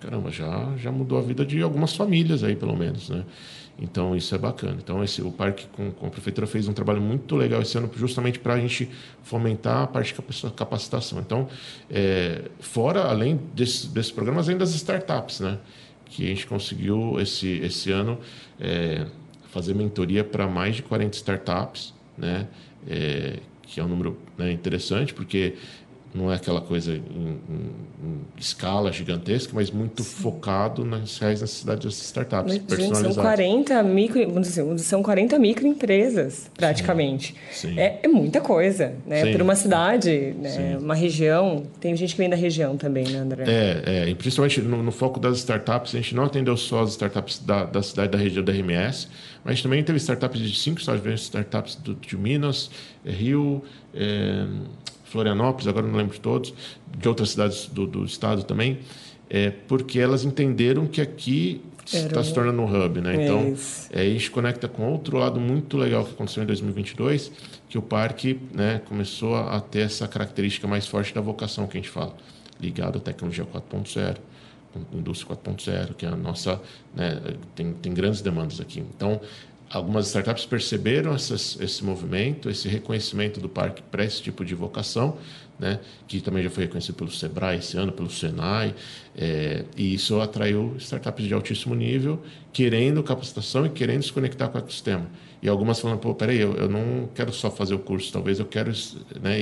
caramba, 0.00 0.30
já, 0.30 0.74
já 0.76 0.92
mudou 0.92 1.18
a 1.18 1.22
vida 1.22 1.44
de 1.44 1.62
algumas 1.62 1.94
famílias 1.94 2.44
aí, 2.44 2.54
pelo 2.54 2.76
menos, 2.76 3.08
né? 3.08 3.24
Então, 3.78 4.16
isso 4.16 4.34
é 4.34 4.38
bacana. 4.38 4.78
Então, 4.82 5.04
esse, 5.04 5.20
o 5.20 5.30
parque 5.30 5.66
com, 5.66 5.90
com 5.90 6.06
a 6.06 6.10
prefeitura 6.10 6.46
fez 6.46 6.66
um 6.66 6.72
trabalho 6.72 7.00
muito 7.00 7.36
legal 7.36 7.60
esse 7.60 7.76
ano, 7.76 7.90
justamente 7.94 8.38
para 8.38 8.54
a 8.54 8.58
gente 8.58 8.88
fomentar 9.22 9.82
a 9.82 9.86
parte 9.86 10.08
de 10.08 10.14
capaci- 10.14 10.50
capacitação. 10.56 11.18
Então, 11.20 11.46
é, 11.90 12.42
fora, 12.58 13.02
além 13.04 13.38
desses, 13.54 13.86
desses 13.86 14.10
programas, 14.10 14.48
ainda 14.48 14.60
das 14.60 14.74
startups, 14.74 15.40
né? 15.40 15.58
Que 16.06 16.24
a 16.24 16.28
gente 16.28 16.46
conseguiu, 16.46 17.20
esse, 17.20 17.58
esse 17.58 17.92
ano, 17.92 18.18
é, 18.58 19.06
fazer 19.50 19.74
mentoria 19.74 20.24
para 20.24 20.46
mais 20.46 20.76
de 20.76 20.82
40 20.82 21.14
startups, 21.16 21.92
né? 22.16 22.48
É, 22.88 23.40
que 23.62 23.80
é 23.80 23.84
um 23.84 23.88
número 23.88 24.16
né, 24.38 24.52
interessante, 24.52 25.12
porque 25.12 25.56
não 26.16 26.32
é 26.32 26.36
aquela 26.36 26.60
coisa 26.60 26.92
em, 26.92 26.96
em- 26.96 27.70
em 28.04 28.20
escala 28.38 28.90
gigantesca, 28.92 29.52
mas 29.54 29.70
muito 29.70 30.02
focado 30.04 30.84
nas 30.84 31.18
reais 31.18 31.40
necessidades 31.40 31.84
dessas 31.84 32.04
startups, 32.06 32.52
Gente, 32.54 32.68
são 32.68 32.76
personalizadas. 32.78 33.16
40 33.22 33.82
micro, 33.82 34.40
dizer, 34.40 34.78
são 34.78 35.02
40 35.02 35.38
microempresas, 35.38 36.50
praticamente. 36.56 37.34
Sim. 37.52 37.78
É, 37.78 38.00
é 38.02 38.08
muita 38.08 38.40
coisa, 38.40 38.94
né? 39.06 39.24
Sim. 39.24 39.32
Para 39.32 39.44
uma 39.44 39.54
cidade, 39.56 40.34
né? 40.40 40.48
Sim. 40.48 40.76
uma 40.76 40.94
região. 40.94 41.64
Tem 41.80 41.94
gente 41.96 42.12
que 42.14 42.18
vem 42.18 42.30
da 42.30 42.36
região 42.36 42.76
também, 42.76 43.04
né, 43.08 43.18
André? 43.18 43.44
É, 43.46 43.82
é, 44.04 44.08
e 44.08 44.14
principalmente 44.14 44.60
no, 44.62 44.82
no 44.82 44.92
foco 44.92 45.18
das 45.20 45.38
startups, 45.38 45.94
a 45.94 45.98
gente 45.98 46.14
não 46.14 46.24
atendeu 46.24 46.56
só 46.56 46.82
as 46.82 46.90
startups 46.90 47.38
da, 47.38 47.64
da 47.64 47.82
cidade 47.82 48.12
da 48.12 48.18
região 48.18 48.44
da 48.44 48.52
RMS, 48.52 49.08
mas 49.44 49.52
a 49.52 49.54
gente 49.54 49.62
também 49.62 49.82
teve 49.84 49.98
startups 49.98 50.40
de 50.40 50.56
cinco 50.58 50.80
estados, 50.80 51.20
startups 51.22 51.76
do, 51.76 51.94
de 51.94 52.16
Minas, 52.16 52.70
Rio, 53.04 53.62
eh, 53.94 54.46
Florianópolis, 55.20 55.66
agora 55.66 55.86
não 55.86 55.96
lembro 55.96 56.12
de 56.14 56.20
todos, 56.20 56.52
de 56.98 57.08
outras 57.08 57.30
cidades 57.30 57.66
do, 57.68 57.86
do 57.86 58.04
estado 58.04 58.42
também, 58.44 58.78
é, 59.30 59.50
porque 59.50 59.98
elas 59.98 60.24
entenderam 60.24 60.86
que 60.86 61.00
aqui 61.00 61.62
está 61.86 62.20
um- 62.20 62.24
se 62.24 62.34
tornando 62.34 62.60
um 62.60 62.66
hub, 62.66 63.00
né? 63.00 63.16
É 63.16 63.24
Então, 63.24 63.48
isso. 63.52 63.88
é, 63.92 64.02
a 64.02 64.04
gente 64.04 64.30
conecta 64.30 64.68
com 64.68 64.90
outro 64.92 65.16
lado 65.16 65.40
muito 65.40 65.78
legal 65.78 66.04
que 66.04 66.10
aconteceu 66.12 66.42
em 66.42 66.46
2022, 66.46 67.32
que 67.68 67.78
o 67.78 67.82
parque 67.82 68.38
né, 68.52 68.80
começou 68.84 69.34
a 69.36 69.58
ter 69.60 69.80
essa 69.80 70.06
característica 70.06 70.66
mais 70.68 70.86
forte 70.86 71.14
da 71.14 71.20
vocação 71.22 71.66
que 71.66 71.78
a 71.78 71.80
gente 71.80 71.90
fala, 71.90 72.14
ligado 72.60 72.98
à 72.98 73.00
tecnologia 73.00 73.44
4.0, 73.46 74.16
com 74.72 74.98
indústria 74.98 75.34
4.0, 75.34 75.94
que 75.94 76.04
é 76.04 76.08
a 76.10 76.16
nossa, 76.16 76.60
né, 76.94 77.20
tem, 77.54 77.72
tem 77.72 77.94
grandes 77.94 78.20
demandas 78.20 78.60
aqui. 78.60 78.80
Então, 78.80 79.18
algumas 79.70 80.06
startups 80.06 80.46
perceberam 80.46 81.14
essas, 81.14 81.58
esse 81.60 81.84
movimento, 81.84 82.48
esse 82.48 82.68
reconhecimento 82.68 83.40
do 83.40 83.48
parque 83.48 83.82
para 83.82 84.04
esse 84.04 84.22
tipo 84.22 84.44
de 84.44 84.54
vocação, 84.54 85.18
né, 85.58 85.80
que 86.06 86.20
também 86.20 86.42
já 86.42 86.50
foi 86.50 86.64
reconhecido 86.64 86.94
pelo 86.94 87.10
Sebrae 87.10 87.58
esse 87.58 87.76
ano, 87.76 87.90
pelo 87.90 88.10
Senai, 88.10 88.74
é, 89.16 89.64
e 89.76 89.94
isso 89.94 90.20
atraiu 90.20 90.74
startups 90.78 91.26
de 91.26 91.32
altíssimo 91.32 91.74
nível, 91.74 92.22
querendo 92.52 93.02
capacitação 93.02 93.64
e 93.64 93.70
querendo 93.70 94.02
se 94.02 94.12
conectar 94.12 94.48
com 94.48 94.58
o 94.58 94.60
ecossistema. 94.60 95.06
E 95.42 95.48
algumas 95.48 95.80
falando, 95.80 95.98
pô, 95.98 96.14
peraí, 96.14 96.38
eu, 96.38 96.54
eu 96.54 96.68
não 96.68 97.08
quero 97.14 97.32
só 97.32 97.50
fazer 97.50 97.74
o 97.74 97.78
curso, 97.78 98.12
talvez 98.12 98.38
eu 98.38 98.46
quero 98.46 98.70
né, 99.20 99.38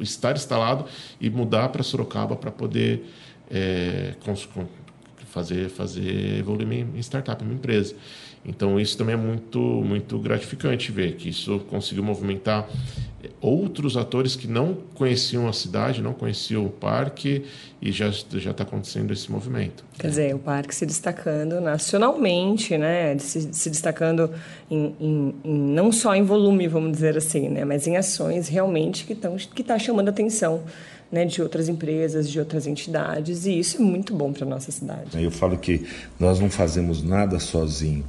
estar 0.00 0.36
instalado 0.36 0.84
e 1.20 1.28
mudar 1.28 1.68
para 1.70 1.82
Sorocaba 1.82 2.36
para 2.36 2.50
poder 2.50 3.04
é, 3.50 4.14
fazer, 5.28 5.68
fazer 5.68 6.38
evoluir 6.38 6.66
minha 6.66 7.00
startup, 7.00 7.42
minha 7.44 7.56
empresa. 7.56 7.94
Então, 8.48 8.80
isso 8.80 8.96
também 8.96 9.12
é 9.14 9.18
muito, 9.18 9.58
muito 9.60 10.18
gratificante 10.18 10.90
ver 10.90 11.16
que 11.16 11.28
isso 11.28 11.58
conseguiu 11.70 12.02
movimentar 12.02 12.66
eh, 13.22 13.28
outros 13.42 13.94
atores 13.96 14.34
que 14.34 14.48
não 14.48 14.74
conheciam 14.94 15.46
a 15.46 15.52
cidade, 15.52 16.00
não 16.00 16.14
conheciam 16.14 16.64
o 16.64 16.70
parque 16.70 17.44
e 17.80 17.92
já 17.92 18.10
já 18.10 18.50
está 18.52 18.64
acontecendo 18.64 19.12
esse 19.12 19.30
movimento. 19.30 19.84
Quer 19.98 20.08
dizer, 20.08 20.34
o 20.34 20.38
parque 20.38 20.74
se 20.74 20.86
destacando 20.86 21.60
nacionalmente, 21.60 22.78
né? 22.78 23.16
Se, 23.18 23.52
se 23.52 23.68
destacando 23.68 24.30
em, 24.70 24.94
em- 24.98 25.34
em- 25.44 25.58
não 25.74 25.92
só 25.92 26.14
em 26.14 26.22
volume, 26.22 26.66
vamos 26.68 26.92
dizer 26.92 27.18
assim, 27.18 27.50
né? 27.50 27.64
Mas 27.66 27.86
em 27.86 27.96
ações 27.98 28.48
realmente 28.48 29.04
que 29.04 29.12
estão 29.12 29.36
que 29.36 29.62
tá 29.62 29.78
chamando 29.78 30.08
a 30.08 30.10
atenção 30.10 30.62
né? 31.12 31.24
de 31.26 31.40
outras 31.42 31.68
empresas, 31.68 32.30
de 32.30 32.38
outras 32.38 32.66
entidades. 32.66 33.44
E 33.46 33.58
isso 33.58 33.76
é 33.76 33.80
muito 33.80 34.14
bom 34.14 34.32
para 34.32 34.46
nossa 34.46 34.70
cidade. 34.72 35.22
Eu 35.22 35.30
falo 35.30 35.56
que 35.58 35.86
nós 36.18 36.40
não 36.40 36.48
fazemos 36.50 37.02
nada 37.02 37.38
sozinho. 37.38 38.04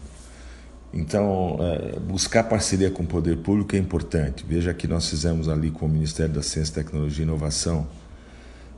Então, 0.93 1.58
é, 1.60 2.00
buscar 2.00 2.43
parceria 2.43 2.89
com 2.89 3.03
o 3.03 3.05
poder 3.05 3.38
público 3.38 3.75
é 3.75 3.79
importante. 3.79 4.46
Veja 4.48 4.74
que 4.74 4.88
nós 4.88 5.08
fizemos 5.10 5.48
ali 5.48 5.69
com 5.69 5.86
o 5.86 5.89
Ministério 5.89 6.34
da 6.34 6.41
Ciência, 6.41 6.74
Tecnologia 6.74 7.24
e 7.24 7.27
Inovação 7.27 7.88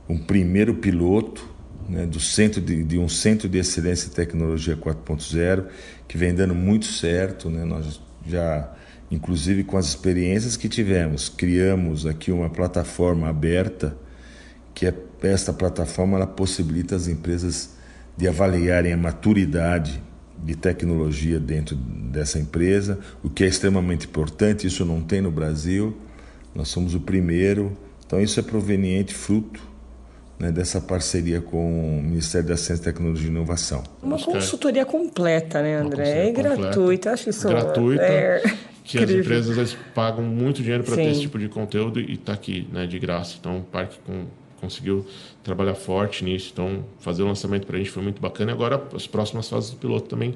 um 0.08 0.18
primeiro 0.18 0.74
piloto 0.74 1.48
né, 1.88 2.06
do 2.06 2.20
centro 2.20 2.60
de, 2.60 2.82
de 2.84 2.98
um 2.98 3.08
centro 3.08 3.48
de 3.48 3.58
excelência 3.58 4.08
em 4.08 4.10
tecnologia 4.10 4.76
4.0 4.76 5.66
que 6.06 6.16
vem 6.18 6.34
dando 6.34 6.54
muito 6.54 6.86
certo. 6.86 7.48
Né? 7.48 7.64
Nós 7.64 8.00
já, 8.26 8.70
inclusive 9.10 9.64
com 9.64 9.76
as 9.76 9.86
experiências 9.86 10.56
que 10.56 10.68
tivemos, 10.68 11.28
criamos 11.28 12.06
aqui 12.06 12.30
uma 12.30 12.50
plataforma 12.50 13.28
aberta 13.28 13.96
que 14.74 14.86
é, 14.86 14.94
esta 15.22 15.52
plataforma 15.52 16.16
ela 16.16 16.26
possibilita 16.26 16.96
as 16.96 17.08
empresas 17.08 17.70
de 18.16 18.28
avaliarem 18.28 18.92
a 18.92 18.96
maturidade 18.96 20.02
de 20.42 20.56
tecnologia 20.56 21.38
dentro 21.38 21.76
dessa 21.76 22.38
empresa, 22.38 22.98
o 23.22 23.30
que 23.30 23.44
é 23.44 23.46
extremamente 23.46 24.06
importante, 24.06 24.66
isso 24.66 24.84
não 24.84 25.00
tem 25.00 25.20
no 25.20 25.30
Brasil, 25.30 25.96
nós 26.54 26.68
somos 26.68 26.94
o 26.94 27.00
primeiro, 27.00 27.76
então 28.04 28.20
isso 28.20 28.38
é 28.40 28.42
proveniente, 28.42 29.14
fruto 29.14 29.62
né, 30.38 30.50
dessa 30.50 30.80
parceria 30.80 31.40
com 31.40 31.98
o 31.98 32.02
Ministério 32.02 32.48
da 32.48 32.56
Ciência, 32.56 32.84
Tecnologia 32.84 33.28
e 33.28 33.30
Inovação. 33.30 33.84
Uma 34.02 34.18
consultoria 34.18 34.84
completa, 34.84 35.62
né, 35.62 35.76
André? 35.76 36.28
É 36.28 36.32
gratuita, 36.32 37.12
acho 37.12 37.30
isso 37.30 37.48
gratuita. 37.48 38.02
É... 38.02 38.42
Que 38.84 38.98
Incrível. 38.98 39.38
as 39.38 39.46
empresas 39.46 39.76
pagam 39.94 40.24
muito 40.24 40.60
dinheiro 40.60 40.82
para 40.82 40.96
ter 40.96 41.04
esse 41.04 41.20
tipo 41.20 41.38
de 41.38 41.48
conteúdo 41.48 42.00
e 42.00 42.14
está 42.14 42.32
aqui, 42.32 42.68
né, 42.72 42.84
de 42.84 42.98
graça. 42.98 43.36
Então, 43.38 43.58
o 43.58 43.62
parque 43.62 43.96
com, 44.04 44.24
conseguiu 44.62 45.04
trabalhar 45.42 45.74
forte 45.74 46.24
nisso. 46.24 46.50
Então, 46.52 46.84
fazer 47.00 47.22
o 47.22 47.26
lançamento 47.26 47.66
para 47.66 47.76
a 47.76 47.78
gente 47.80 47.90
foi 47.90 48.02
muito 48.02 48.22
bacana. 48.22 48.52
E 48.52 48.54
agora, 48.54 48.80
as 48.94 49.08
próximas 49.08 49.48
fases 49.48 49.70
do 49.70 49.76
piloto 49.76 50.08
também 50.08 50.34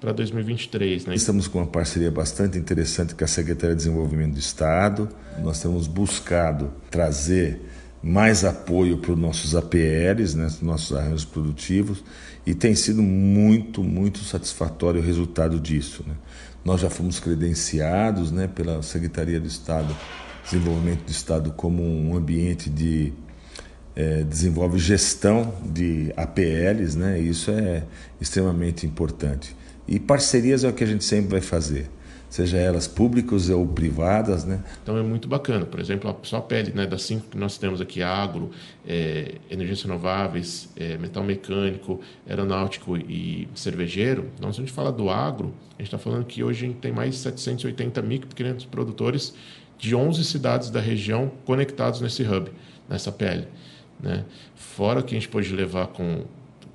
para 0.00 0.12
2023. 0.12 1.06
Né? 1.06 1.14
Estamos 1.14 1.46
com 1.46 1.58
uma 1.58 1.66
parceria 1.66 2.10
bastante 2.10 2.58
interessante 2.58 3.14
com 3.14 3.22
a 3.22 3.28
Secretaria 3.28 3.76
de 3.76 3.82
Desenvolvimento 3.84 4.32
do 4.32 4.40
Estado. 4.40 5.08
Nós 5.38 5.62
temos 5.62 5.86
buscado 5.86 6.72
trazer 6.90 7.60
mais 8.02 8.44
apoio 8.44 8.98
para 8.98 9.12
os 9.12 9.18
nossos 9.18 9.54
APLs, 9.54 10.36
né, 10.36 10.48
nossos 10.62 10.96
arranjos 10.96 11.24
produtivos, 11.24 12.02
e 12.46 12.54
tem 12.54 12.74
sido 12.74 13.02
muito, 13.02 13.84
muito 13.84 14.20
satisfatório 14.20 15.00
o 15.00 15.04
resultado 15.04 15.60
disso. 15.60 16.02
Né? 16.06 16.14
Nós 16.64 16.80
já 16.80 16.88
fomos 16.88 17.20
credenciados 17.20 18.32
né, 18.32 18.48
pela 18.48 18.82
Secretaria 18.82 19.38
do 19.38 19.46
Estado, 19.46 19.94
Desenvolvimento 20.44 21.04
do 21.04 21.10
Estado, 21.10 21.52
como 21.52 21.82
um 21.82 22.16
ambiente 22.16 22.70
de 22.70 23.12
é, 23.94 24.22
desenvolve 24.22 24.78
gestão 24.78 25.54
de 25.64 26.12
APLs, 26.16 26.96
né? 26.96 27.18
Isso 27.18 27.50
é 27.50 27.84
extremamente 28.20 28.86
importante. 28.86 29.56
E 29.86 29.98
parcerias 29.98 30.64
é 30.64 30.68
o 30.68 30.72
que 30.72 30.84
a 30.84 30.86
gente 30.86 31.04
sempre 31.04 31.30
vai 31.30 31.40
fazer 31.40 31.90
seja 32.30 32.56
elas 32.56 32.86
públicas 32.86 33.50
ou 33.50 33.66
privadas, 33.66 34.44
né? 34.44 34.62
Então 34.82 34.96
é 34.96 35.02
muito 35.02 35.26
bacana. 35.26 35.66
Por 35.66 35.80
exemplo, 35.80 36.16
só 36.22 36.36
a 36.36 36.40
pele, 36.40 36.72
né, 36.72 36.86
das 36.86 37.02
cinco 37.02 37.26
que 37.28 37.36
nós 37.36 37.58
temos 37.58 37.80
aqui, 37.80 38.02
agro, 38.02 38.52
é, 38.86 39.34
energias 39.50 39.82
renováveis, 39.82 40.68
é, 40.76 40.96
metal 40.96 41.24
mecânico, 41.24 42.00
aeronáutico 42.28 42.96
e 42.96 43.48
cervejeiro. 43.52 44.30
Então, 44.38 44.52
se 44.52 44.60
a 44.60 44.64
gente 44.64 44.72
fala 44.72 44.92
do 44.92 45.10
agro, 45.10 45.52
a 45.70 45.82
gente 45.82 45.92
está 45.92 45.98
falando 45.98 46.24
que 46.24 46.44
hoje 46.44 46.64
a 46.64 46.68
gente 46.68 46.78
tem 46.78 46.92
mais 46.92 47.16
de 47.16 47.20
780 47.20 48.00
micro 48.00 48.28
pequenos 48.28 48.64
produtores 48.64 49.34
de 49.76 49.94
11 49.94 50.24
cidades 50.24 50.70
da 50.70 50.80
região 50.80 51.32
conectados 51.44 52.00
nesse 52.00 52.22
hub, 52.22 52.52
nessa 52.88 53.10
pele. 53.10 53.48
Né? 54.02 54.24
Fora 54.54 55.02
que 55.02 55.14
a 55.14 55.18
gente 55.18 55.28
pode 55.28 55.52
levar 55.54 55.88
com 55.88 56.24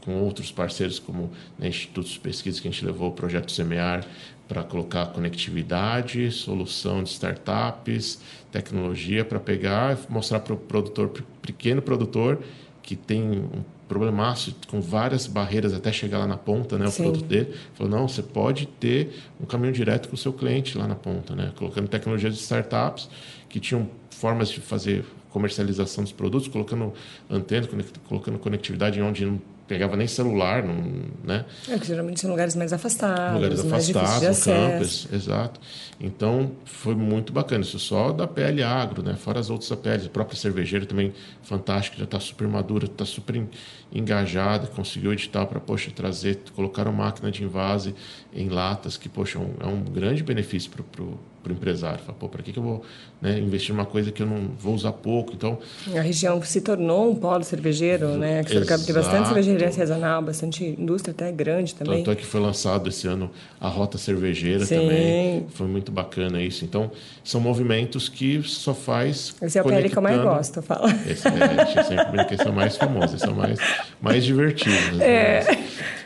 com 0.06 0.22
outros 0.22 0.52
parceiros 0.52 1.00
como 1.00 1.32
né, 1.58 1.68
institutos 1.68 2.12
de 2.12 2.20
pesquisa 2.20 2.62
que 2.62 2.68
a 2.68 2.72
gente 2.72 2.86
levou 2.86 3.10
o 3.10 3.12
projeto 3.12 3.52
Semear 3.52 4.06
para 4.48 4.62
colocar 4.62 5.08
conectividade, 5.08 6.32
solução 6.32 7.02
de 7.02 7.10
startups, 7.10 8.22
tecnologia 8.52 9.26
para 9.26 9.40
pegar 9.40 9.98
mostrar 10.08 10.40
para 10.42 10.54
o 10.54 10.58
produtor, 10.58 11.10
pequeno 11.42 11.82
produtor 11.82 12.40
que 12.84 12.96
tem 12.96 13.24
um 13.24 13.64
problemaço 13.88 14.56
com 14.68 14.80
várias 14.80 15.26
barreiras 15.26 15.74
até 15.74 15.92
chegar 15.92 16.20
lá 16.20 16.28
na 16.28 16.38
ponta, 16.38 16.78
né, 16.78 16.86
o 16.86 16.92
Sim. 16.92 17.04
produto 17.04 17.26
dele. 17.26 17.56
Falou, 17.74 17.92
não, 17.92 18.08
você 18.08 18.22
pode 18.22 18.68
ter 18.68 19.12
um 19.42 19.46
caminho 19.46 19.74
direto 19.74 20.08
com 20.10 20.16
o 20.16 20.18
seu 20.18 20.34
cliente 20.34 20.78
lá 20.78 20.88
na 20.88 20.96
ponta, 20.96 21.36
né, 21.36 21.52
colocando 21.56 21.88
tecnologias 21.88 22.36
de 22.36 22.42
startups 22.42 23.10
que 23.50 23.60
tinham 23.60 23.90
formas 24.12 24.50
de 24.50 24.60
fazer 24.60 25.04
comercialização 25.36 26.02
dos 26.02 26.14
produtos, 26.14 26.48
colocando 26.48 26.94
antena, 27.30 27.68
colocando 28.08 28.40
conectividade 28.40 29.02
onde 29.02 29.26
não 29.26 29.38
pegava 29.68 29.98
nem 29.98 30.08
celular, 30.08 30.64
não, 30.64 30.82
né? 31.26 31.44
É, 31.68 31.78
que 31.78 31.88
geralmente 31.88 32.22
são 32.22 32.30
lugares 32.30 32.56
mais 32.56 32.72
afastados, 32.72 33.36
lugares 33.36 33.64
mais 33.66 33.90
afastados, 33.90 34.46
no 34.46 34.54
campus, 34.54 35.08
exato. 35.12 35.60
Então 36.00 36.52
foi 36.64 36.96
muito 36.96 37.34
bacana 37.34 37.66
isso 37.66 37.78
só 37.80 38.14
da 38.14 38.26
PL 38.26 38.64
Agro, 38.64 39.04
né? 39.04 39.16
Fora 39.16 39.42
as 39.42 39.50
outras 39.50 39.70
APLs, 39.74 40.06
a 40.08 40.10
própria 40.10 40.38
cervejeira 40.38 40.86
também 40.86 41.14
fantástica, 41.44 41.98
já 41.98 42.06
está 42.06 42.20
super 42.20 42.48
madura, 42.48 42.86
está 42.86 43.04
super 43.04 43.44
engajada, 43.92 44.68
conseguiu 44.68 45.12
editar 45.12 45.46
para 45.48 45.60
poxa 45.60 45.92
trazer, 45.94 46.40
colocaram 46.56 46.94
máquina 46.94 47.30
de 47.30 47.44
invase 47.44 47.94
em 48.34 48.48
latas, 48.48 48.96
que 48.96 49.10
poxa 49.10 49.38
é 49.60 49.68
um 49.68 49.84
grande 49.84 50.24
benefício 50.24 50.72
para 50.72 51.04
o 51.04 51.20
para 51.46 51.54
o 51.54 51.56
empresário. 51.56 52.00
Fala, 52.00 52.18
pô, 52.18 52.28
para 52.28 52.42
que, 52.42 52.52
que 52.52 52.58
eu 52.58 52.64
vou 52.64 52.84
né, 53.22 53.38
investir 53.38 53.74
numa 53.74 53.86
coisa 53.86 54.12
que 54.12 54.24
eu 54.24 54.26
não 54.26 54.50
vou 54.58 54.74
usar 54.74 54.92
pouco? 54.92 55.34
Então, 55.34 55.60
a 55.96 56.02
região 56.02 56.42
se 56.42 56.60
tornou 56.60 57.12
um 57.12 57.16
polo 57.16 57.44
cervejeiro, 57.44 58.18
né? 58.18 58.44
Que 58.44 58.60
tem 58.60 58.96
bastante 58.96 59.28
cervejaria 59.28 59.68
artesanal, 59.68 60.22
bastante 60.24 60.66
indústria 60.66 61.12
até 61.12 61.32
grande 61.32 61.76
também. 61.76 62.00
Tanto 62.00 62.12
é 62.12 62.16
que 62.16 62.26
foi 62.26 62.42
lançado 62.42 62.90
esse 62.90 63.08
ano 63.08 63.30
a 63.62 63.68
Rota 63.68 64.00
Cervejeira 64.00 64.66
Sim. 64.66 64.80
também. 64.80 65.46
Foi 65.50 65.68
muito 65.68 65.92
bacana 65.92 66.42
isso. 66.42 66.66
Então, 66.66 66.92
são 67.24 67.40
movimentos 67.40 68.10
que 68.10 68.42
só 68.42 68.74
faz 68.74 69.36
Esse 69.40 69.60
é 69.60 69.62
o 69.62 69.66
PL 69.66 69.88
que 69.88 69.98
eu 69.98 70.02
mais 70.02 70.20
gosto, 70.20 70.62
fala. 70.64 70.90
Esse 71.08 71.28
é, 71.28 71.66
gente 71.68 71.88
sempre 71.88 72.06
brinca, 72.12 72.34
esse 72.34 72.48
é 72.48 72.50
o 72.50 72.54
mais 72.54 72.76
famoso, 72.76 73.16
esse 73.16 73.26
é 73.26 73.30
o 73.30 73.36
mais, 73.36 73.60
mais 74.02 74.24
divertido. 74.24 74.98
Né? 74.98 75.06
É. 75.06 75.58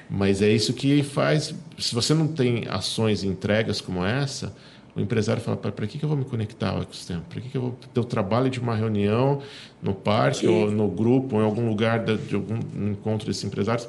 Mas 0.09 0.41
é 0.41 0.49
isso 0.49 0.73
que 0.73 1.01
faz... 1.03 1.53
Se 1.77 1.95
você 1.95 2.13
não 2.13 2.27
tem 2.27 2.65
ações 2.67 3.23
e 3.23 3.27
entregas 3.27 3.79
como 3.79 4.03
essa 4.03 4.53
o 4.95 5.01
empresário 5.01 5.41
fala, 5.41 5.57
para 5.57 5.87
que, 5.87 5.97
que 5.97 6.03
eu 6.03 6.09
vou 6.09 6.17
me 6.17 6.25
conectar 6.25 6.71
ao 6.71 6.81
ecossistema? 6.81 7.23
Para 7.29 7.41
que, 7.41 7.49
que 7.49 7.57
eu 7.57 7.61
vou 7.61 7.77
ter 7.93 7.99
o 7.99 8.03
trabalho 8.03 8.49
de 8.49 8.59
uma 8.59 8.75
reunião 8.75 9.41
no 9.81 9.93
parque, 9.93 10.47
ou 10.47 10.71
no 10.71 10.87
grupo, 10.87 11.35
ou 11.35 11.41
em 11.41 11.45
algum 11.45 11.67
lugar 11.67 11.99
de, 11.99 12.17
de 12.17 12.35
algum 12.35 12.59
encontro 12.75 13.27
desses 13.27 13.43
empresários, 13.43 13.87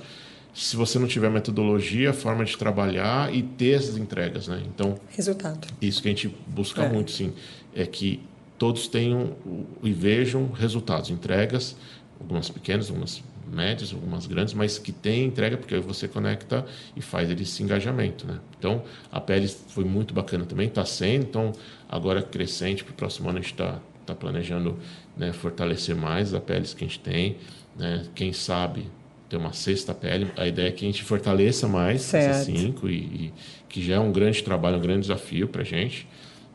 se 0.52 0.76
você 0.76 0.98
não 0.98 1.06
tiver 1.06 1.30
metodologia, 1.30 2.12
forma 2.12 2.44
de 2.44 2.56
trabalhar 2.56 3.34
e 3.34 3.42
ter 3.42 3.76
essas 3.76 3.96
entregas, 3.96 4.48
né? 4.48 4.62
Então, 4.66 4.96
resultado. 5.10 5.68
Isso 5.80 6.02
que 6.02 6.08
a 6.08 6.10
gente 6.10 6.34
busca 6.46 6.82
é. 6.82 6.88
muito, 6.88 7.10
sim, 7.10 7.32
é 7.74 7.86
que 7.86 8.20
todos 8.58 8.88
tenham 8.88 9.36
e 9.82 9.92
vejam 9.92 10.50
resultados, 10.50 11.08
entregas, 11.10 11.76
algumas 12.20 12.50
pequenas, 12.50 12.90
algumas 12.90 13.22
médias, 13.50 13.92
algumas 13.92 14.26
grandes, 14.26 14.54
mas 14.54 14.78
que 14.78 14.92
tem 14.92 15.24
entrega, 15.24 15.56
porque 15.56 15.74
aí 15.74 15.80
você 15.80 16.06
conecta 16.06 16.64
e 16.96 17.00
faz 17.00 17.30
esse 17.30 17.62
engajamento. 17.62 18.26
Né? 18.26 18.38
Então, 18.58 18.82
a 19.10 19.20
pele 19.20 19.48
foi 19.48 19.84
muito 19.84 20.14
bacana 20.14 20.44
também, 20.44 20.68
está 20.68 20.84
sendo, 20.84 21.24
então 21.24 21.52
agora 21.88 22.22
crescente, 22.22 22.84
para 22.84 22.92
o 22.92 22.94
próximo 22.94 23.28
ano 23.28 23.38
a 23.38 23.42
gente 23.42 23.52
está 23.52 23.78
tá 24.06 24.14
planejando 24.14 24.78
né, 25.16 25.32
fortalecer 25.32 25.94
mais 25.94 26.32
as 26.32 26.42
peles 26.42 26.72
que 26.74 26.84
a 26.84 26.86
gente 26.86 27.00
tem, 27.00 27.36
né? 27.76 28.04
quem 28.14 28.32
sabe 28.32 28.86
ter 29.28 29.36
uma 29.36 29.52
sexta 29.52 29.94
pele, 29.94 30.30
a 30.36 30.46
ideia 30.46 30.68
é 30.68 30.72
que 30.72 30.84
a 30.84 30.88
gente 30.88 31.04
fortaleça 31.04 31.68
mais 31.68 32.02
certo. 32.02 32.30
essas 32.30 32.46
cinco, 32.46 32.88
e, 32.88 32.96
e, 32.96 33.34
que 33.68 33.80
já 33.80 33.94
é 33.94 34.00
um 34.00 34.10
grande 34.10 34.42
trabalho, 34.42 34.76
um 34.76 34.80
grande 34.80 35.02
desafio 35.02 35.46
para 35.46 35.62
a 35.62 35.64
gente, 35.64 36.08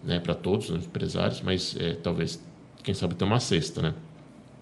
né, 0.04 0.20
para 0.20 0.36
todos 0.36 0.70
os 0.70 0.86
empresários, 0.86 1.42
mas 1.42 1.76
é, 1.80 1.94
talvez, 1.94 2.42
quem 2.84 2.94
sabe, 2.94 3.16
ter 3.16 3.24
uma 3.24 3.40
sexta, 3.40 3.82
né? 3.82 3.94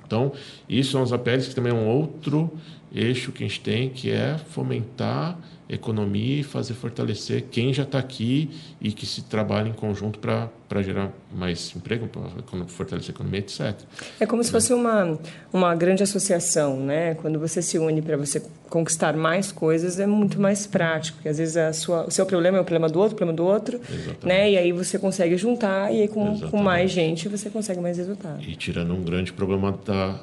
Então, 0.06 0.32
isso 0.68 0.92
são 0.92 1.02
os 1.02 1.14
APLs 1.14 1.50
que 1.50 1.56
também 1.56 1.72
é 1.72 1.76
um 1.76 1.88
outro 1.88 2.52
eixo 2.94 3.32
que 3.32 3.44
a 3.44 3.48
gente 3.48 3.62
tem, 3.62 3.90
que 3.90 4.12
é 4.12 4.38
fomentar 4.38 5.38
economia 5.74 6.42
e 6.42 6.44
fazer 6.44 6.74
fortalecer 6.74 7.46
quem 7.50 7.74
já 7.74 7.84
está 7.84 7.98
aqui 7.98 8.50
e 8.82 8.92
que 8.92 9.06
se 9.06 9.24
trabalha 9.24 9.70
em 9.70 9.74
conjunto 9.74 10.20
para 10.20 10.82
gerar 10.82 11.12
mais 11.34 11.74
emprego, 11.76 12.08
para 12.08 12.66
fortalecer 12.68 13.12
a 13.12 13.14
economia, 13.14 13.40
etc. 13.40 13.74
É 14.20 14.26
como 14.26 14.44
se 14.44 14.52
fosse 14.52 14.74
uma, 14.74 15.18
uma 15.52 15.76
grande 15.76 16.04
associação, 16.04 16.80
né? 16.80 17.16
Quando 17.16 17.40
você 17.40 17.62
se 17.62 17.78
une 17.78 18.02
para 18.02 18.18
você 18.18 18.42
conquistar 18.70 19.16
mais 19.16 19.52
coisas, 19.52 20.00
é 20.00 20.06
muito 20.06 20.40
mais 20.40 20.66
prático, 20.68 21.18
porque 21.18 21.30
às 21.30 21.38
vezes 21.38 21.58
a 21.58 21.72
sua, 21.74 22.08
o 22.08 22.12
seu 22.12 22.26
problema 22.26 22.58
é 22.58 22.62
o 22.62 22.66
problema 22.66 22.90
do 22.90 23.00
outro, 23.00 23.14
o 23.14 23.18
problema 23.18 23.36
do 23.36 23.46
outro, 23.46 23.80
Exatamente. 23.90 24.26
né? 24.26 24.52
E 24.52 24.58
aí 24.58 24.72
você 24.72 25.00
consegue 25.00 25.38
juntar 25.38 25.94
e 25.94 26.02
aí 26.02 26.08
com, 26.08 26.40
com 26.40 26.58
mais 26.58 26.92
gente 26.92 27.28
você 27.30 27.50
consegue 27.50 27.80
mais 27.80 27.98
resultado. 27.98 28.42
E 28.42 28.56
tirando 28.56 28.94
um 28.94 29.02
grande 29.02 29.32
problema 29.32 29.78
da 29.86 30.20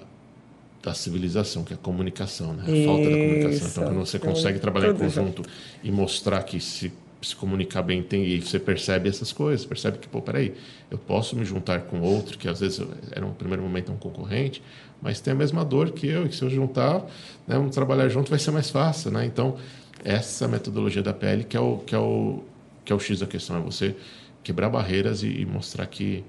da 0.83 0.95
civilização, 0.95 1.63
que 1.63 1.73
é 1.73 1.77
a 1.77 1.79
comunicação, 1.79 2.55
né? 2.55 2.63
a 2.63 2.87
falta 2.87 3.11
da 3.11 3.17
comunicação. 3.17 3.69
Então, 3.69 3.85
quando 3.85 3.99
você 3.99 4.19
consegue 4.19 4.59
trabalhar 4.59 4.91
em 4.91 4.97
conjunto 4.97 5.43
e 5.83 5.91
mostrar 5.91 6.43
que 6.43 6.59
se, 6.59 6.93
se 7.21 7.37
comunicar 7.37 7.83
bem 7.83 8.03
tem, 8.03 8.25
e 8.25 8.41
você 8.41 8.59
percebe 8.59 9.09
essas 9.09 9.31
coisas, 9.31 9.67
percebe 9.67 9.99
que, 9.99 10.09
pô, 10.09 10.23
peraí, 10.23 10.55
eu 10.91 10.97
posso 10.97 11.37
me 11.37 11.45
juntar 11.45 11.83
com 11.83 12.01
outro, 12.01 12.39
que 12.39 12.49
às 12.49 12.61
vezes 12.61 12.81
era 13.13 13.27
no 13.27 13.35
primeiro 13.35 13.63
momento 13.63 13.93
um 13.93 13.97
concorrente, 13.97 14.63
mas 15.03 15.21
tem 15.21 15.33
a 15.33 15.37
mesma 15.37 15.65
dor 15.65 15.91
que 15.91 16.07
eu, 16.07 16.25
e 16.25 16.29
que 16.31 16.37
se 16.37 16.43
eu 16.43 16.49
juntar, 16.49 17.01
né, 17.47 17.57
vamos 17.57 17.75
trabalhar 17.75 18.09
junto, 18.09 18.31
vai 18.31 18.39
ser 18.39 18.51
mais 18.51 18.71
fácil, 18.71 19.11
né? 19.11 19.25
Então, 19.27 19.57
essa 20.03 20.49
metodologia 20.49 21.03
da 21.03 21.13
pele 21.13 21.45
que 21.45 21.57
é 21.57 21.61
o, 21.61 21.79
que 21.79 21.95
é 21.95 21.99
o, 21.99 22.43
que 22.85 22.93
é 22.93 22.97
o 22.97 22.99
X 22.99 23.21
da 23.21 23.27
questão, 23.27 23.57
é 23.57 23.61
você 23.61 23.95
quebrar 24.43 24.71
barreiras 24.71 25.23
e, 25.23 25.29
e 25.29 25.47
mostrar 25.47 25.87
que 25.87 26.25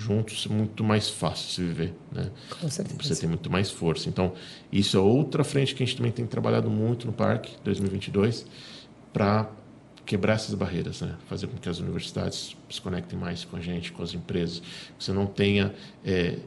juntos 0.00 0.46
é 0.50 0.52
muito 0.52 0.82
mais 0.82 1.08
fácil 1.08 1.48
se 1.50 1.62
viver, 1.62 1.94
né? 2.10 2.30
Com 2.60 2.68
certeza. 2.68 2.98
Você 3.02 3.20
tem 3.20 3.28
muito 3.28 3.50
mais 3.50 3.70
força. 3.70 4.08
Então, 4.08 4.32
isso 4.72 4.96
é 4.96 5.00
outra 5.00 5.44
frente 5.44 5.74
que 5.74 5.82
a 5.82 5.86
gente 5.86 5.96
também 5.96 6.12
tem 6.12 6.26
trabalhado 6.26 6.70
muito 6.70 7.06
no 7.06 7.12
Parque 7.12 7.52
2022 7.64 8.46
para 9.12 9.50
quebrar 10.06 10.34
essas 10.34 10.54
barreiras, 10.54 11.00
né? 11.02 11.14
Fazer 11.28 11.46
com 11.46 11.56
que 11.56 11.68
as 11.68 11.78
universidades 11.78 12.56
se 12.68 12.80
conectem 12.80 13.18
mais 13.18 13.44
com 13.44 13.56
a 13.56 13.60
gente, 13.60 13.92
com 13.92 14.02
as 14.02 14.14
empresas. 14.14 14.62
Você 14.98 15.12
não 15.12 15.26
tenha 15.26 15.74
é, 16.04 16.38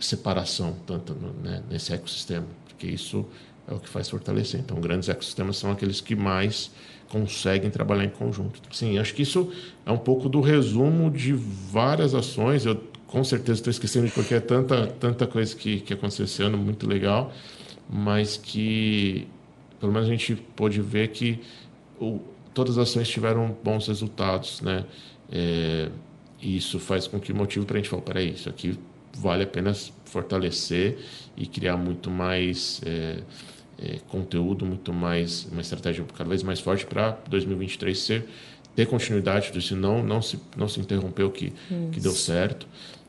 separação 0.00 0.76
tanto 0.86 1.14
no, 1.14 1.32
né, 1.34 1.62
nesse 1.70 1.92
ecossistema, 1.92 2.46
porque 2.66 2.86
isso 2.86 3.24
é 3.68 3.74
o 3.74 3.78
que 3.78 3.88
faz 3.88 4.08
fortalecer. 4.08 4.60
Então, 4.60 4.80
grandes 4.80 5.08
ecossistemas 5.08 5.56
são 5.56 5.70
aqueles 5.70 6.00
que 6.00 6.16
mais 6.16 6.70
conseguem 7.08 7.70
trabalhar 7.70 8.04
em 8.04 8.10
conjunto. 8.10 8.60
Sim, 8.74 8.98
acho 8.98 9.14
que 9.14 9.22
isso 9.22 9.52
é 9.84 9.92
um 9.92 9.98
pouco 9.98 10.28
do 10.28 10.40
resumo 10.40 11.10
de 11.10 11.32
várias 11.32 12.14
ações. 12.14 12.64
Eu 12.64 12.74
com 13.12 13.22
certeza 13.22 13.60
estou 13.60 13.70
esquecendo 13.70 14.06
de 14.06 14.12
porque 14.12 14.34
é 14.34 14.40
tanta, 14.40 14.86
tanta 14.86 15.26
coisa 15.26 15.54
que, 15.54 15.80
que 15.80 15.92
aconteceu 15.92 16.24
esse 16.24 16.42
ano, 16.42 16.56
muito 16.56 16.88
legal, 16.88 17.30
mas 17.88 18.38
que 18.38 19.28
pelo 19.78 19.92
menos 19.92 20.08
a 20.08 20.10
gente 20.10 20.34
pôde 20.34 20.80
ver 20.80 21.08
que 21.08 21.38
o, 22.00 22.20
todas 22.54 22.78
as 22.78 22.88
ações 22.88 23.08
tiveram 23.08 23.54
bons 23.62 23.86
resultados, 23.86 24.62
né? 24.62 24.86
É, 25.30 25.90
e 26.40 26.56
isso 26.56 26.78
faz 26.78 27.06
com 27.06 27.20
que 27.20 27.32
o 27.32 27.36
motivo 27.36 27.66
para 27.66 27.76
a 27.76 27.80
gente 27.80 27.90
falar, 27.90 28.02
peraí, 28.02 28.30
isso 28.30 28.48
aqui 28.48 28.78
vale 29.14 29.44
a 29.44 29.46
pena 29.46 29.74
fortalecer 30.06 30.98
e 31.36 31.46
criar 31.46 31.76
muito 31.76 32.10
mais 32.10 32.80
é, 32.86 33.18
é, 33.78 33.98
conteúdo, 34.08 34.64
muito 34.64 34.90
mais, 34.90 35.46
uma 35.52 35.60
estratégia 35.60 36.02
cada 36.16 36.30
vez 36.30 36.42
mais 36.42 36.60
forte 36.60 36.86
para 36.86 37.10
2023 37.28 37.98
ser 37.98 38.26
ter 38.74 38.86
continuidade 38.86 39.52
disso, 39.52 39.76
não 39.76 40.02
não 40.02 40.22
se 40.22 40.38
não 40.56 40.66
se 40.66 40.80
interrompeu 40.80 41.30
que 41.30 41.52
que 41.92 42.00
deu 42.00 42.12
certo, 42.12 42.66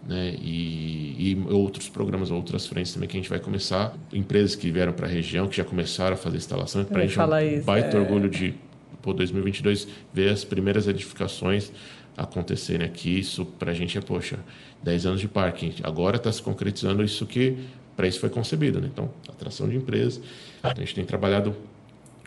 né? 0.07 0.35
E, 0.41 1.31
e 1.31 1.45
outros 1.49 1.89
programas, 1.89 2.29
outras 2.29 2.67
frentes 2.67 2.93
também 2.93 3.07
que 3.07 3.15
a 3.15 3.19
gente 3.19 3.29
vai 3.29 3.39
começar, 3.39 3.93
empresas 4.11 4.55
que 4.55 4.69
vieram 4.71 4.93
para 4.93 5.07
a 5.07 5.09
região 5.09 5.47
que 5.47 5.57
já 5.57 5.63
começaram 5.63 6.13
a 6.13 6.17
fazer 6.17 6.37
instalação, 6.37 6.83
para 6.83 7.03
a 7.03 7.05
gente 7.05 7.19
é 7.19 7.23
um 7.23 7.39
isso, 7.39 7.65
baita 7.65 7.97
é... 7.97 7.99
orgulho 7.99 8.29
de 8.29 8.53
por 9.01 9.13
2022 9.13 9.87
ver 10.13 10.29
as 10.29 10.43
primeiras 10.43 10.87
edificações 10.87 11.71
acontecerem 12.17 12.85
aqui. 12.85 13.19
Isso 13.19 13.45
para 13.45 13.71
a 13.71 13.73
gente 13.73 13.97
é, 13.97 14.01
poxa, 14.01 14.39
10 14.81 15.05
anos 15.05 15.21
de 15.21 15.27
parque. 15.27 15.75
Agora 15.83 16.17
está 16.17 16.31
se 16.31 16.41
concretizando 16.41 17.03
isso 17.03 17.25
que 17.25 17.57
para 17.95 18.07
isso 18.07 18.19
foi 18.19 18.29
concebido. 18.29 18.79
Né? 18.81 18.89
Então, 18.91 19.11
atração 19.27 19.67
de 19.67 19.75
empresas. 19.75 20.21
A 20.61 20.73
gente 20.73 20.95
tem 20.95 21.05
trabalhado 21.05 21.55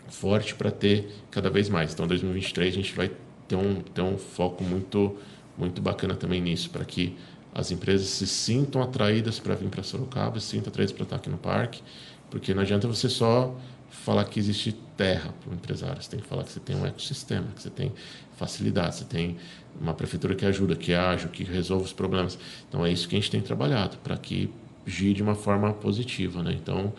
forte 0.07 0.55
para 0.55 0.71
ter 0.71 1.09
cada 1.31 1.49
vez 1.49 1.67
mais. 1.69 1.93
Então, 1.93 2.07
2023 2.07 2.73
a 2.73 2.77
gente 2.77 2.93
vai 2.93 3.11
ter 3.47 3.55
um, 3.55 3.81
ter 3.81 4.01
um 4.01 4.17
foco 4.17 4.63
muito, 4.63 5.17
muito 5.57 5.81
bacana 5.81 6.15
também 6.15 6.41
nisso, 6.41 6.69
para 6.69 6.85
que 6.85 7.15
as 7.57 7.71
empresas 7.71 8.07
se 8.07 8.27
sintam 8.27 8.83
atraídas 8.83 9.39
para 9.39 9.55
vir 9.55 9.67
para 9.67 9.81
Sorocaba, 9.81 10.39
se 10.39 10.45
sintam 10.45 10.69
atraídas 10.69 10.93
para 10.93 11.03
estar 11.03 11.15
aqui 11.15 11.27
no 11.27 11.39
parque, 11.39 11.81
porque 12.29 12.53
não 12.53 12.61
adianta 12.61 12.87
você 12.87 13.09
só 13.09 13.55
falar 13.89 14.25
que 14.25 14.39
existe 14.39 14.73
terra 14.95 15.33
para 15.41 15.51
o 15.51 15.55
empresário, 15.55 15.99
você 15.99 16.11
tem 16.11 16.19
que 16.19 16.27
falar 16.27 16.43
que 16.43 16.51
você 16.51 16.59
tem 16.59 16.75
um 16.75 16.85
ecossistema, 16.85 17.47
que 17.55 17.63
você 17.63 17.71
tem 17.71 17.91
facilidade, 18.35 18.97
você 18.97 19.05
tem 19.05 19.37
uma 19.81 19.95
prefeitura 19.95 20.35
que 20.35 20.45
ajuda, 20.45 20.75
que 20.75 20.91
é 20.91 20.97
ágil, 20.97 21.29
que 21.29 21.43
resolve 21.43 21.85
os 21.85 21.93
problemas. 21.93 22.37
Então 22.69 22.85
é 22.85 22.91
isso 22.91 23.09
que 23.09 23.15
a 23.15 23.19
gente 23.19 23.31
tem 23.31 23.41
trabalhado, 23.41 23.97
para 24.03 24.15
que 24.17 24.51
gire 24.85 25.15
de 25.15 25.23
uma 25.23 25.33
forma 25.33 25.73
positiva. 25.73 26.43
Né? 26.43 26.55
Então, 26.61 26.93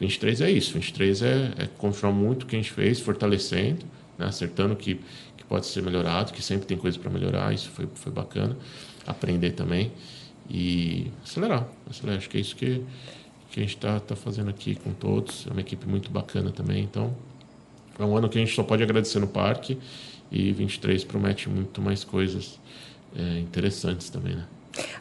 23 0.00 0.40
é 0.40 0.50
isso, 0.50 0.72
23 0.72 1.20
é, 1.20 1.52
é 1.58 2.10
muito 2.10 2.44
o 2.44 2.46
que 2.46 2.56
a 2.56 2.58
gente 2.58 2.72
fez, 2.72 2.98
fortalecendo, 2.98 3.84
né? 4.16 4.24
acertando 4.24 4.74
que 4.74 4.98
pode 5.48 5.66
ser 5.66 5.82
melhorado, 5.82 6.32
que 6.32 6.42
sempre 6.42 6.66
tem 6.66 6.76
coisa 6.76 6.98
para 6.98 7.10
melhorar, 7.10 7.52
isso 7.54 7.70
foi, 7.70 7.88
foi 7.94 8.12
bacana, 8.12 8.56
aprender 9.06 9.52
também 9.52 9.90
e 10.48 11.10
acelerar, 11.24 11.66
acelerar. 11.88 12.18
Acho 12.18 12.28
que 12.28 12.36
é 12.36 12.40
isso 12.40 12.54
que, 12.54 12.82
que 13.50 13.60
a 13.60 13.62
gente 13.62 13.76
está 13.76 13.98
tá 13.98 14.14
fazendo 14.14 14.50
aqui 14.50 14.74
com 14.74 14.92
todos, 14.92 15.46
é 15.48 15.50
uma 15.50 15.60
equipe 15.60 15.86
muito 15.88 16.10
bacana 16.10 16.50
também, 16.50 16.84
então 16.84 17.14
é 17.98 18.04
um 18.04 18.16
ano 18.16 18.28
que 18.28 18.38
a 18.38 18.40
gente 18.40 18.54
só 18.54 18.62
pode 18.62 18.82
agradecer 18.82 19.18
no 19.18 19.26
parque 19.26 19.78
e 20.30 20.52
23 20.52 21.02
promete 21.04 21.48
muito 21.48 21.80
mais 21.80 22.04
coisas 22.04 22.60
é, 23.16 23.38
interessantes 23.38 24.10
também, 24.10 24.36
né? 24.36 24.44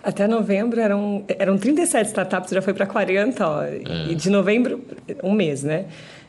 Até 0.02 0.28
novembro 0.28 0.80
eram, 0.80 1.24
eram 1.28 1.58
37 1.58 2.08
startups, 2.08 2.50
já 2.52 2.62
foi 2.62 2.74
para 2.74 2.88
40, 2.88 3.48
ó, 3.48 3.64
é. 3.64 3.82
e 4.10 4.16
de 4.16 4.30
novembro, 4.30 4.82
um 5.24 5.34
mês, 5.34 5.62
né? 5.62 5.86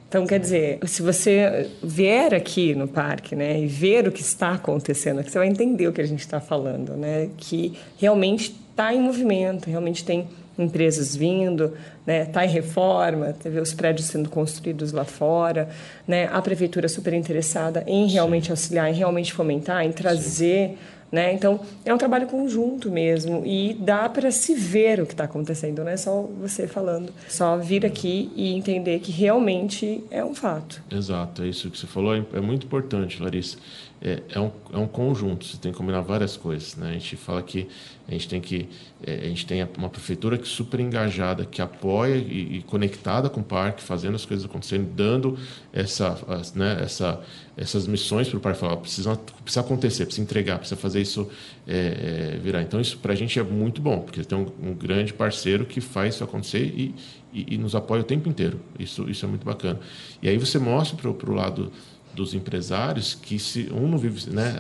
Então, 0.09 0.27
quer 0.27 0.41
dizer, 0.41 0.79
se 0.87 1.03
você 1.03 1.69
vier 1.83 2.33
aqui 2.33 2.75
no 2.75 2.89
parque 2.89 3.37
né, 3.37 3.61
e 3.61 3.67
ver 3.67 4.09
o 4.09 4.13
que 4.13 4.23
está 4.23 4.53
acontecendo, 4.53 5.23
você 5.23 5.39
vai 5.39 5.47
entender 5.47 5.87
o 5.87 5.93
que 5.93 6.01
a 6.01 6.07
gente 6.07 6.21
está 6.21 6.41
falando, 6.41 6.97
né? 6.97 7.29
Que 7.37 7.75
realmente 7.99 8.57
está 8.71 8.95
em 8.95 9.03
movimento, 9.03 9.69
realmente 9.69 10.03
tem 10.03 10.27
empresas 10.59 11.15
vindo, 11.15 11.75
né? 12.07 12.23
Está 12.23 12.43
em 12.43 12.49
reforma, 12.49 13.37
vê 13.45 13.61
os 13.61 13.75
prédios 13.75 14.07
sendo 14.07 14.31
construídos 14.31 14.93
lá 14.93 15.05
fora, 15.05 15.69
né? 16.07 16.27
A 16.33 16.41
prefeitura 16.41 16.89
super 16.89 17.13
interessada 17.13 17.85
em 17.87 18.07
realmente 18.09 18.47
Sim. 18.47 18.53
auxiliar, 18.53 18.91
em 18.91 18.95
realmente 18.95 19.33
fomentar, 19.35 19.85
em 19.85 19.93
trazer... 19.93 20.71
Sim 20.71 20.98
né? 21.11 21.33
Então, 21.33 21.61
é 21.85 21.93
um 21.93 21.99
trabalho 21.99 22.27
conjunto 22.27 22.91
mesmo 22.91 23.43
e 23.45 23.75
dá 23.75 24.09
para 24.09 24.31
se 24.31 24.55
ver 24.55 25.01
o 25.01 25.07
que 25.07 25.13
está 25.13 25.25
acontecendo, 25.25 25.83
não 25.83 25.91
é 25.91 25.97
só 25.97 26.23
você 26.41 26.67
falando. 26.67 27.13
Só 27.29 27.57
vir 27.57 27.85
aqui 27.87 28.31
e 28.37 28.53
entender 28.55 28.99
que 29.01 29.11
realmente 29.11 30.05
é 30.11 30.25
um 30.25 30.35
fato. 30.35 30.83
Exato, 30.91 31.43
é 31.43 31.49
isso 31.49 31.71
que 31.71 31.79
você 31.79 31.87
falou, 31.87 32.15
é, 32.15 32.23
é 32.35 32.41
muito 32.41 32.67
importante, 32.67 33.23
Larissa 33.23 33.59
é, 34.01 34.23
é, 34.31 34.41
um, 34.41 34.51
é 34.73 34.79
um 34.79 34.87
conjunto, 34.87 35.45
você 35.45 35.57
tem 35.57 35.73
que 35.73 35.79
combinar 35.79 36.01
várias 36.03 36.37
coisas. 36.37 36.77
Né? 36.77 36.91
A 36.91 36.93
gente 36.93 37.17
fala 37.17 37.43
que 37.43 37.69
a 38.07 38.13
gente 38.13 38.29
tem 38.29 38.41
que 38.41 38.69
é, 39.05 39.15
a 39.15 39.29
gente 39.29 39.47
tem 39.47 39.67
uma 39.77 39.89
prefeitura 39.89 40.39
que 40.39 40.45
é 40.45 40.47
super 40.47 40.81
engajada, 40.81 41.45
que 41.45 41.61
apoia 41.61 42.17
e, 42.17 42.59
e 42.59 42.63
conectada 42.63 43.29
com 43.29 43.41
o 43.41 43.45
parque, 43.45 43.83
fazendo 43.83 44.15
as 44.15 44.25
coisas 44.25 44.47
acontecerem, 44.47 44.87
dando 44.95 45.39
essa, 45.73 46.17
né, 46.55 46.79
essa, 46.83 47.21
essas 47.59 47.87
missões 47.87 48.29
para 48.29 48.39
o 48.39 48.41
parque. 48.41 48.61
Falar, 48.61 48.77
precisa, 48.77 49.17
precisa 49.17 49.61
acontecer, 49.61 50.05
precisa 50.05 50.23
entregar, 50.23 50.59
precisa 50.59 50.81
fazer 50.81 51.01
isso 51.01 51.29
é, 51.67 52.35
é 52.35 52.39
virar. 52.39 52.63
Então 52.63 52.81
isso 52.81 52.99
para 52.99 53.13
a 53.13 53.17
gente 53.17 53.39
é 53.39 53.43
muito 53.43 53.83
bom, 53.83 54.01
porque 54.01 54.23
tem 54.23 54.39
um, 54.39 54.71
um, 54.71 54.75
grande 54.75 55.13
parceiro 55.13 55.67
que 55.67 55.81
faz 55.81 56.15
isso 56.15 56.25
acontecer 56.25 56.63
e, 56.63 56.95
e, 57.33 57.55
e, 57.55 57.59
nos 57.59 57.75
apoia 57.75 58.03
o 58.03 58.05
tempo 58.05 58.29
inteiro. 58.29 58.61
Isso, 58.79 59.09
isso 59.11 59.25
é 59.25 59.29
muito 59.29 59.45
bacana. 59.45 59.79
E 60.23 60.29
aí 60.29 60.39
você 60.39 60.59
mostra 60.59 60.97
para 61.13 61.31
o 61.31 61.35
lado 61.35 61.73
dos 62.15 62.35
empresários 62.35 63.15
que 63.15 63.39
se 63.39 63.69
um 63.73 63.87
não 63.87 63.99
vive, 63.99 64.31
né, 64.31 64.55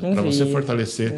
para 0.00 0.22
você 0.22 0.46
fortalecer 0.46 1.12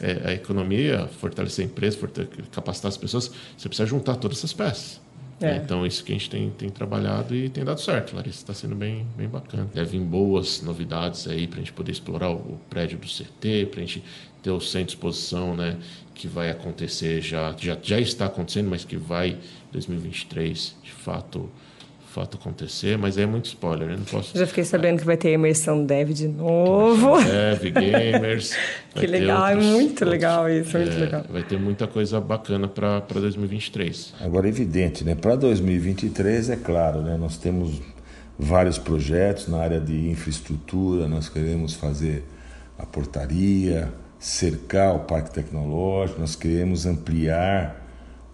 é, 0.00 0.30
a 0.30 0.32
economia, 0.32 1.08
fortalecer 1.20 1.64
a 1.64 1.68
empresa, 1.68 1.96
fortalecer, 1.96 2.44
capacitar 2.50 2.88
as 2.88 2.96
pessoas, 2.96 3.30
você 3.56 3.68
precisa 3.68 3.86
juntar 3.86 4.16
todas 4.16 4.38
essas 4.38 4.52
peças. 4.52 5.00
É. 5.40 5.52
Né? 5.52 5.62
Então, 5.64 5.86
isso 5.86 6.02
que 6.02 6.12
a 6.12 6.14
gente 6.14 6.30
tem, 6.30 6.50
tem 6.50 6.70
trabalhado 6.70 7.34
e 7.34 7.48
tem 7.48 7.64
dado 7.64 7.80
certo, 7.80 8.16
Larissa. 8.16 8.38
Está 8.38 8.54
sendo 8.54 8.74
bem, 8.74 9.06
bem 9.16 9.28
bacana. 9.28 9.68
Deve 9.72 9.98
vir 9.98 10.04
boas 10.04 10.62
novidades 10.62 11.28
aí 11.28 11.46
para 11.46 11.58
a 11.58 11.60
gente 11.60 11.72
poder 11.72 11.92
explorar 11.92 12.30
o, 12.30 12.36
o 12.36 12.60
prédio 12.70 12.98
do 12.98 13.06
CT, 13.06 13.66
para 13.70 13.80
a 13.80 13.84
gente 13.84 14.02
ter 14.42 14.50
o 14.50 14.60
centro 14.60 14.86
de 14.86 14.92
exposição, 14.92 15.56
né? 15.56 15.76
Que 16.14 16.26
vai 16.26 16.50
acontecer 16.50 17.20
já, 17.20 17.54
já, 17.58 17.76
já 17.82 18.00
está 18.00 18.26
acontecendo, 18.26 18.70
mas 18.70 18.84
que 18.84 18.96
vai 18.96 19.30
em 19.30 19.38
2023, 19.72 20.76
de 20.82 20.92
fato, 20.92 21.50
fato 22.16 22.38
acontecer, 22.38 22.96
mas 22.96 23.18
é 23.18 23.26
muito 23.26 23.44
spoiler, 23.44 23.90
eu 23.90 23.98
não 23.98 24.04
posso... 24.04 24.38
Já 24.38 24.46
fiquei 24.46 24.64
sabendo 24.64 25.00
que 25.00 25.04
vai 25.04 25.18
ter 25.18 25.32
imersão 25.32 25.84
dev 25.84 26.12
de 26.12 26.26
novo. 26.26 27.22
Dev, 27.22 27.70
gamers... 27.70 28.56
que 28.96 29.06
legal, 29.06 29.46
é 29.46 29.50
outros, 29.50 29.66
é 29.66 29.70
muito 29.70 29.90
outros, 29.90 30.10
legal 30.10 30.48
isso, 30.48 30.76
é, 30.76 30.80
muito 30.80 30.98
legal. 30.98 31.24
Vai 31.28 31.42
ter 31.42 31.58
muita 31.58 31.86
coisa 31.86 32.18
bacana 32.18 32.66
para 32.66 33.00
2023. 33.00 34.14
Agora, 34.22 34.46
é 34.46 34.48
evidente, 34.48 35.04
né? 35.04 35.14
Para 35.14 35.36
2023, 35.36 36.48
é 36.48 36.56
claro, 36.56 37.02
né? 37.02 37.18
Nós 37.18 37.36
temos 37.36 37.82
vários 38.38 38.78
projetos 38.78 39.48
na 39.48 39.58
área 39.58 39.78
de 39.78 40.08
infraestrutura, 40.08 41.06
nós 41.06 41.28
queremos 41.28 41.74
fazer 41.74 42.24
a 42.78 42.86
portaria, 42.86 43.92
cercar 44.18 44.96
o 44.96 45.00
parque 45.00 45.32
tecnológico, 45.32 46.18
nós 46.18 46.34
queremos 46.34 46.86
ampliar 46.86 47.85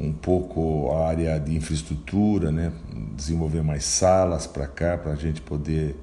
um 0.03 0.13
pouco 0.13 0.91
a 0.93 1.09
área 1.09 1.39
de 1.39 1.55
infraestrutura, 1.55 2.51
né? 2.51 2.73
desenvolver 3.17 3.63
mais 3.63 3.85
salas 3.85 4.49
para 4.49 4.67
cá, 4.67 4.99
para 4.99 5.13
a 5.13 5.17
gente 5.17 5.41
poder 5.41 5.95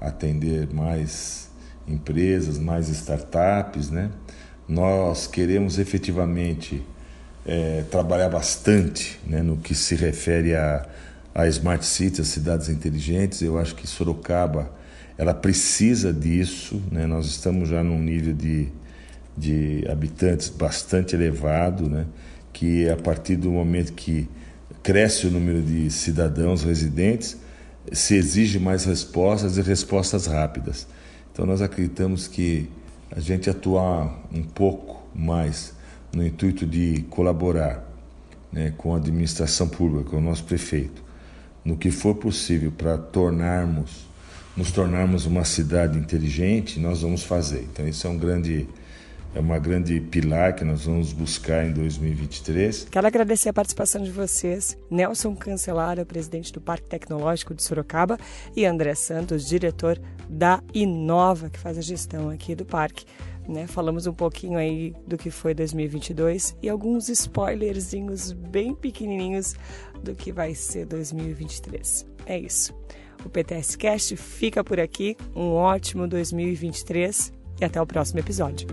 atender 0.00 0.72
mais 0.72 1.50
empresas, 1.88 2.56
mais 2.56 2.88
startups. 2.88 3.90
Né? 3.90 4.10
Nós 4.68 5.26
queremos 5.26 5.80
efetivamente 5.80 6.86
é, 7.44 7.82
trabalhar 7.90 8.28
bastante 8.28 9.18
né, 9.26 9.42
no 9.42 9.56
que 9.56 9.74
se 9.74 9.96
refere 9.96 10.54
a, 10.54 10.86
a 11.34 11.48
Smart 11.48 11.84
Cities, 11.84 12.20
as 12.20 12.28
cidades 12.28 12.68
inteligentes. 12.68 13.42
Eu 13.42 13.58
acho 13.58 13.74
que 13.74 13.88
Sorocaba 13.88 14.70
ela 15.18 15.34
precisa 15.34 16.12
disso. 16.12 16.80
Né? 16.92 17.06
Nós 17.06 17.26
estamos 17.26 17.68
já 17.68 17.82
num 17.82 17.98
nível 17.98 18.32
de, 18.32 18.68
de 19.36 19.84
habitantes 19.90 20.48
bastante 20.48 21.16
elevado, 21.16 21.90
né? 21.90 22.06
Que 22.52 22.88
a 22.88 22.96
partir 22.96 23.36
do 23.36 23.50
momento 23.50 23.92
que 23.92 24.28
cresce 24.82 25.26
o 25.26 25.30
número 25.30 25.62
de 25.62 25.90
cidadãos 25.90 26.62
residentes, 26.62 27.36
se 27.92 28.14
exige 28.14 28.58
mais 28.58 28.84
respostas 28.84 29.56
e 29.56 29.62
respostas 29.62 30.26
rápidas. 30.26 30.86
Então 31.32 31.46
nós 31.46 31.62
acreditamos 31.62 32.28
que 32.28 32.68
a 33.10 33.20
gente 33.20 33.48
atuar 33.48 34.22
um 34.32 34.42
pouco 34.42 35.02
mais 35.14 35.74
no 36.12 36.24
intuito 36.26 36.66
de 36.66 37.04
colaborar 37.10 37.86
né, 38.52 38.72
com 38.76 38.94
a 38.94 38.98
administração 38.98 39.68
pública, 39.68 40.10
com 40.10 40.18
o 40.18 40.20
nosso 40.20 40.44
prefeito, 40.44 41.02
no 41.64 41.76
que 41.76 41.90
for 41.90 42.14
possível 42.14 42.70
para 42.70 42.98
tornarmos, 42.98 44.06
nos 44.56 44.70
tornarmos 44.70 45.24
uma 45.24 45.44
cidade 45.44 45.98
inteligente, 45.98 46.78
nós 46.78 47.00
vamos 47.00 47.22
fazer. 47.22 47.66
Então 47.72 47.88
isso 47.88 48.06
é 48.06 48.10
um 48.10 48.18
grande 48.18 48.68
é 49.34 49.40
uma 49.40 49.58
grande 49.58 49.98
pilar 50.00 50.54
que 50.54 50.64
nós 50.64 50.84
vamos 50.84 51.12
buscar 51.12 51.64
em 51.64 51.72
2023. 51.72 52.88
Quero 52.90 53.06
agradecer 53.06 53.48
a 53.48 53.52
participação 53.52 54.02
de 54.02 54.10
vocês, 54.10 54.76
Nelson 54.90 55.34
Cancelara, 55.34 56.04
presidente 56.04 56.52
do 56.52 56.60
Parque 56.60 56.88
Tecnológico 56.88 57.54
de 57.54 57.62
Sorocaba, 57.62 58.18
e 58.54 58.66
André 58.66 58.94
Santos, 58.94 59.46
diretor 59.46 59.98
da 60.28 60.62
Inova, 60.74 61.48
que 61.48 61.58
faz 61.58 61.78
a 61.78 61.82
gestão 61.82 62.28
aqui 62.28 62.54
do 62.54 62.64
parque. 62.64 63.06
Né? 63.48 63.66
Falamos 63.66 64.06
um 64.06 64.12
pouquinho 64.12 64.58
aí 64.58 64.94
do 65.06 65.16
que 65.16 65.30
foi 65.30 65.54
2022 65.54 66.56
e 66.62 66.68
alguns 66.68 67.08
spoilerzinhos 67.08 68.32
bem 68.32 68.74
pequenininhos 68.74 69.56
do 70.02 70.14
que 70.14 70.30
vai 70.30 70.54
ser 70.54 70.86
2023. 70.86 72.06
É 72.26 72.38
isso. 72.38 72.72
O 73.24 73.28
PTS 73.28 73.76
Cast 73.76 74.16
fica 74.16 74.62
por 74.62 74.78
aqui. 74.78 75.16
Um 75.34 75.52
ótimo 75.52 76.06
2023 76.06 77.32
e 77.60 77.64
até 77.64 77.80
o 77.80 77.86
próximo 77.86 78.20
episódio. 78.20 78.68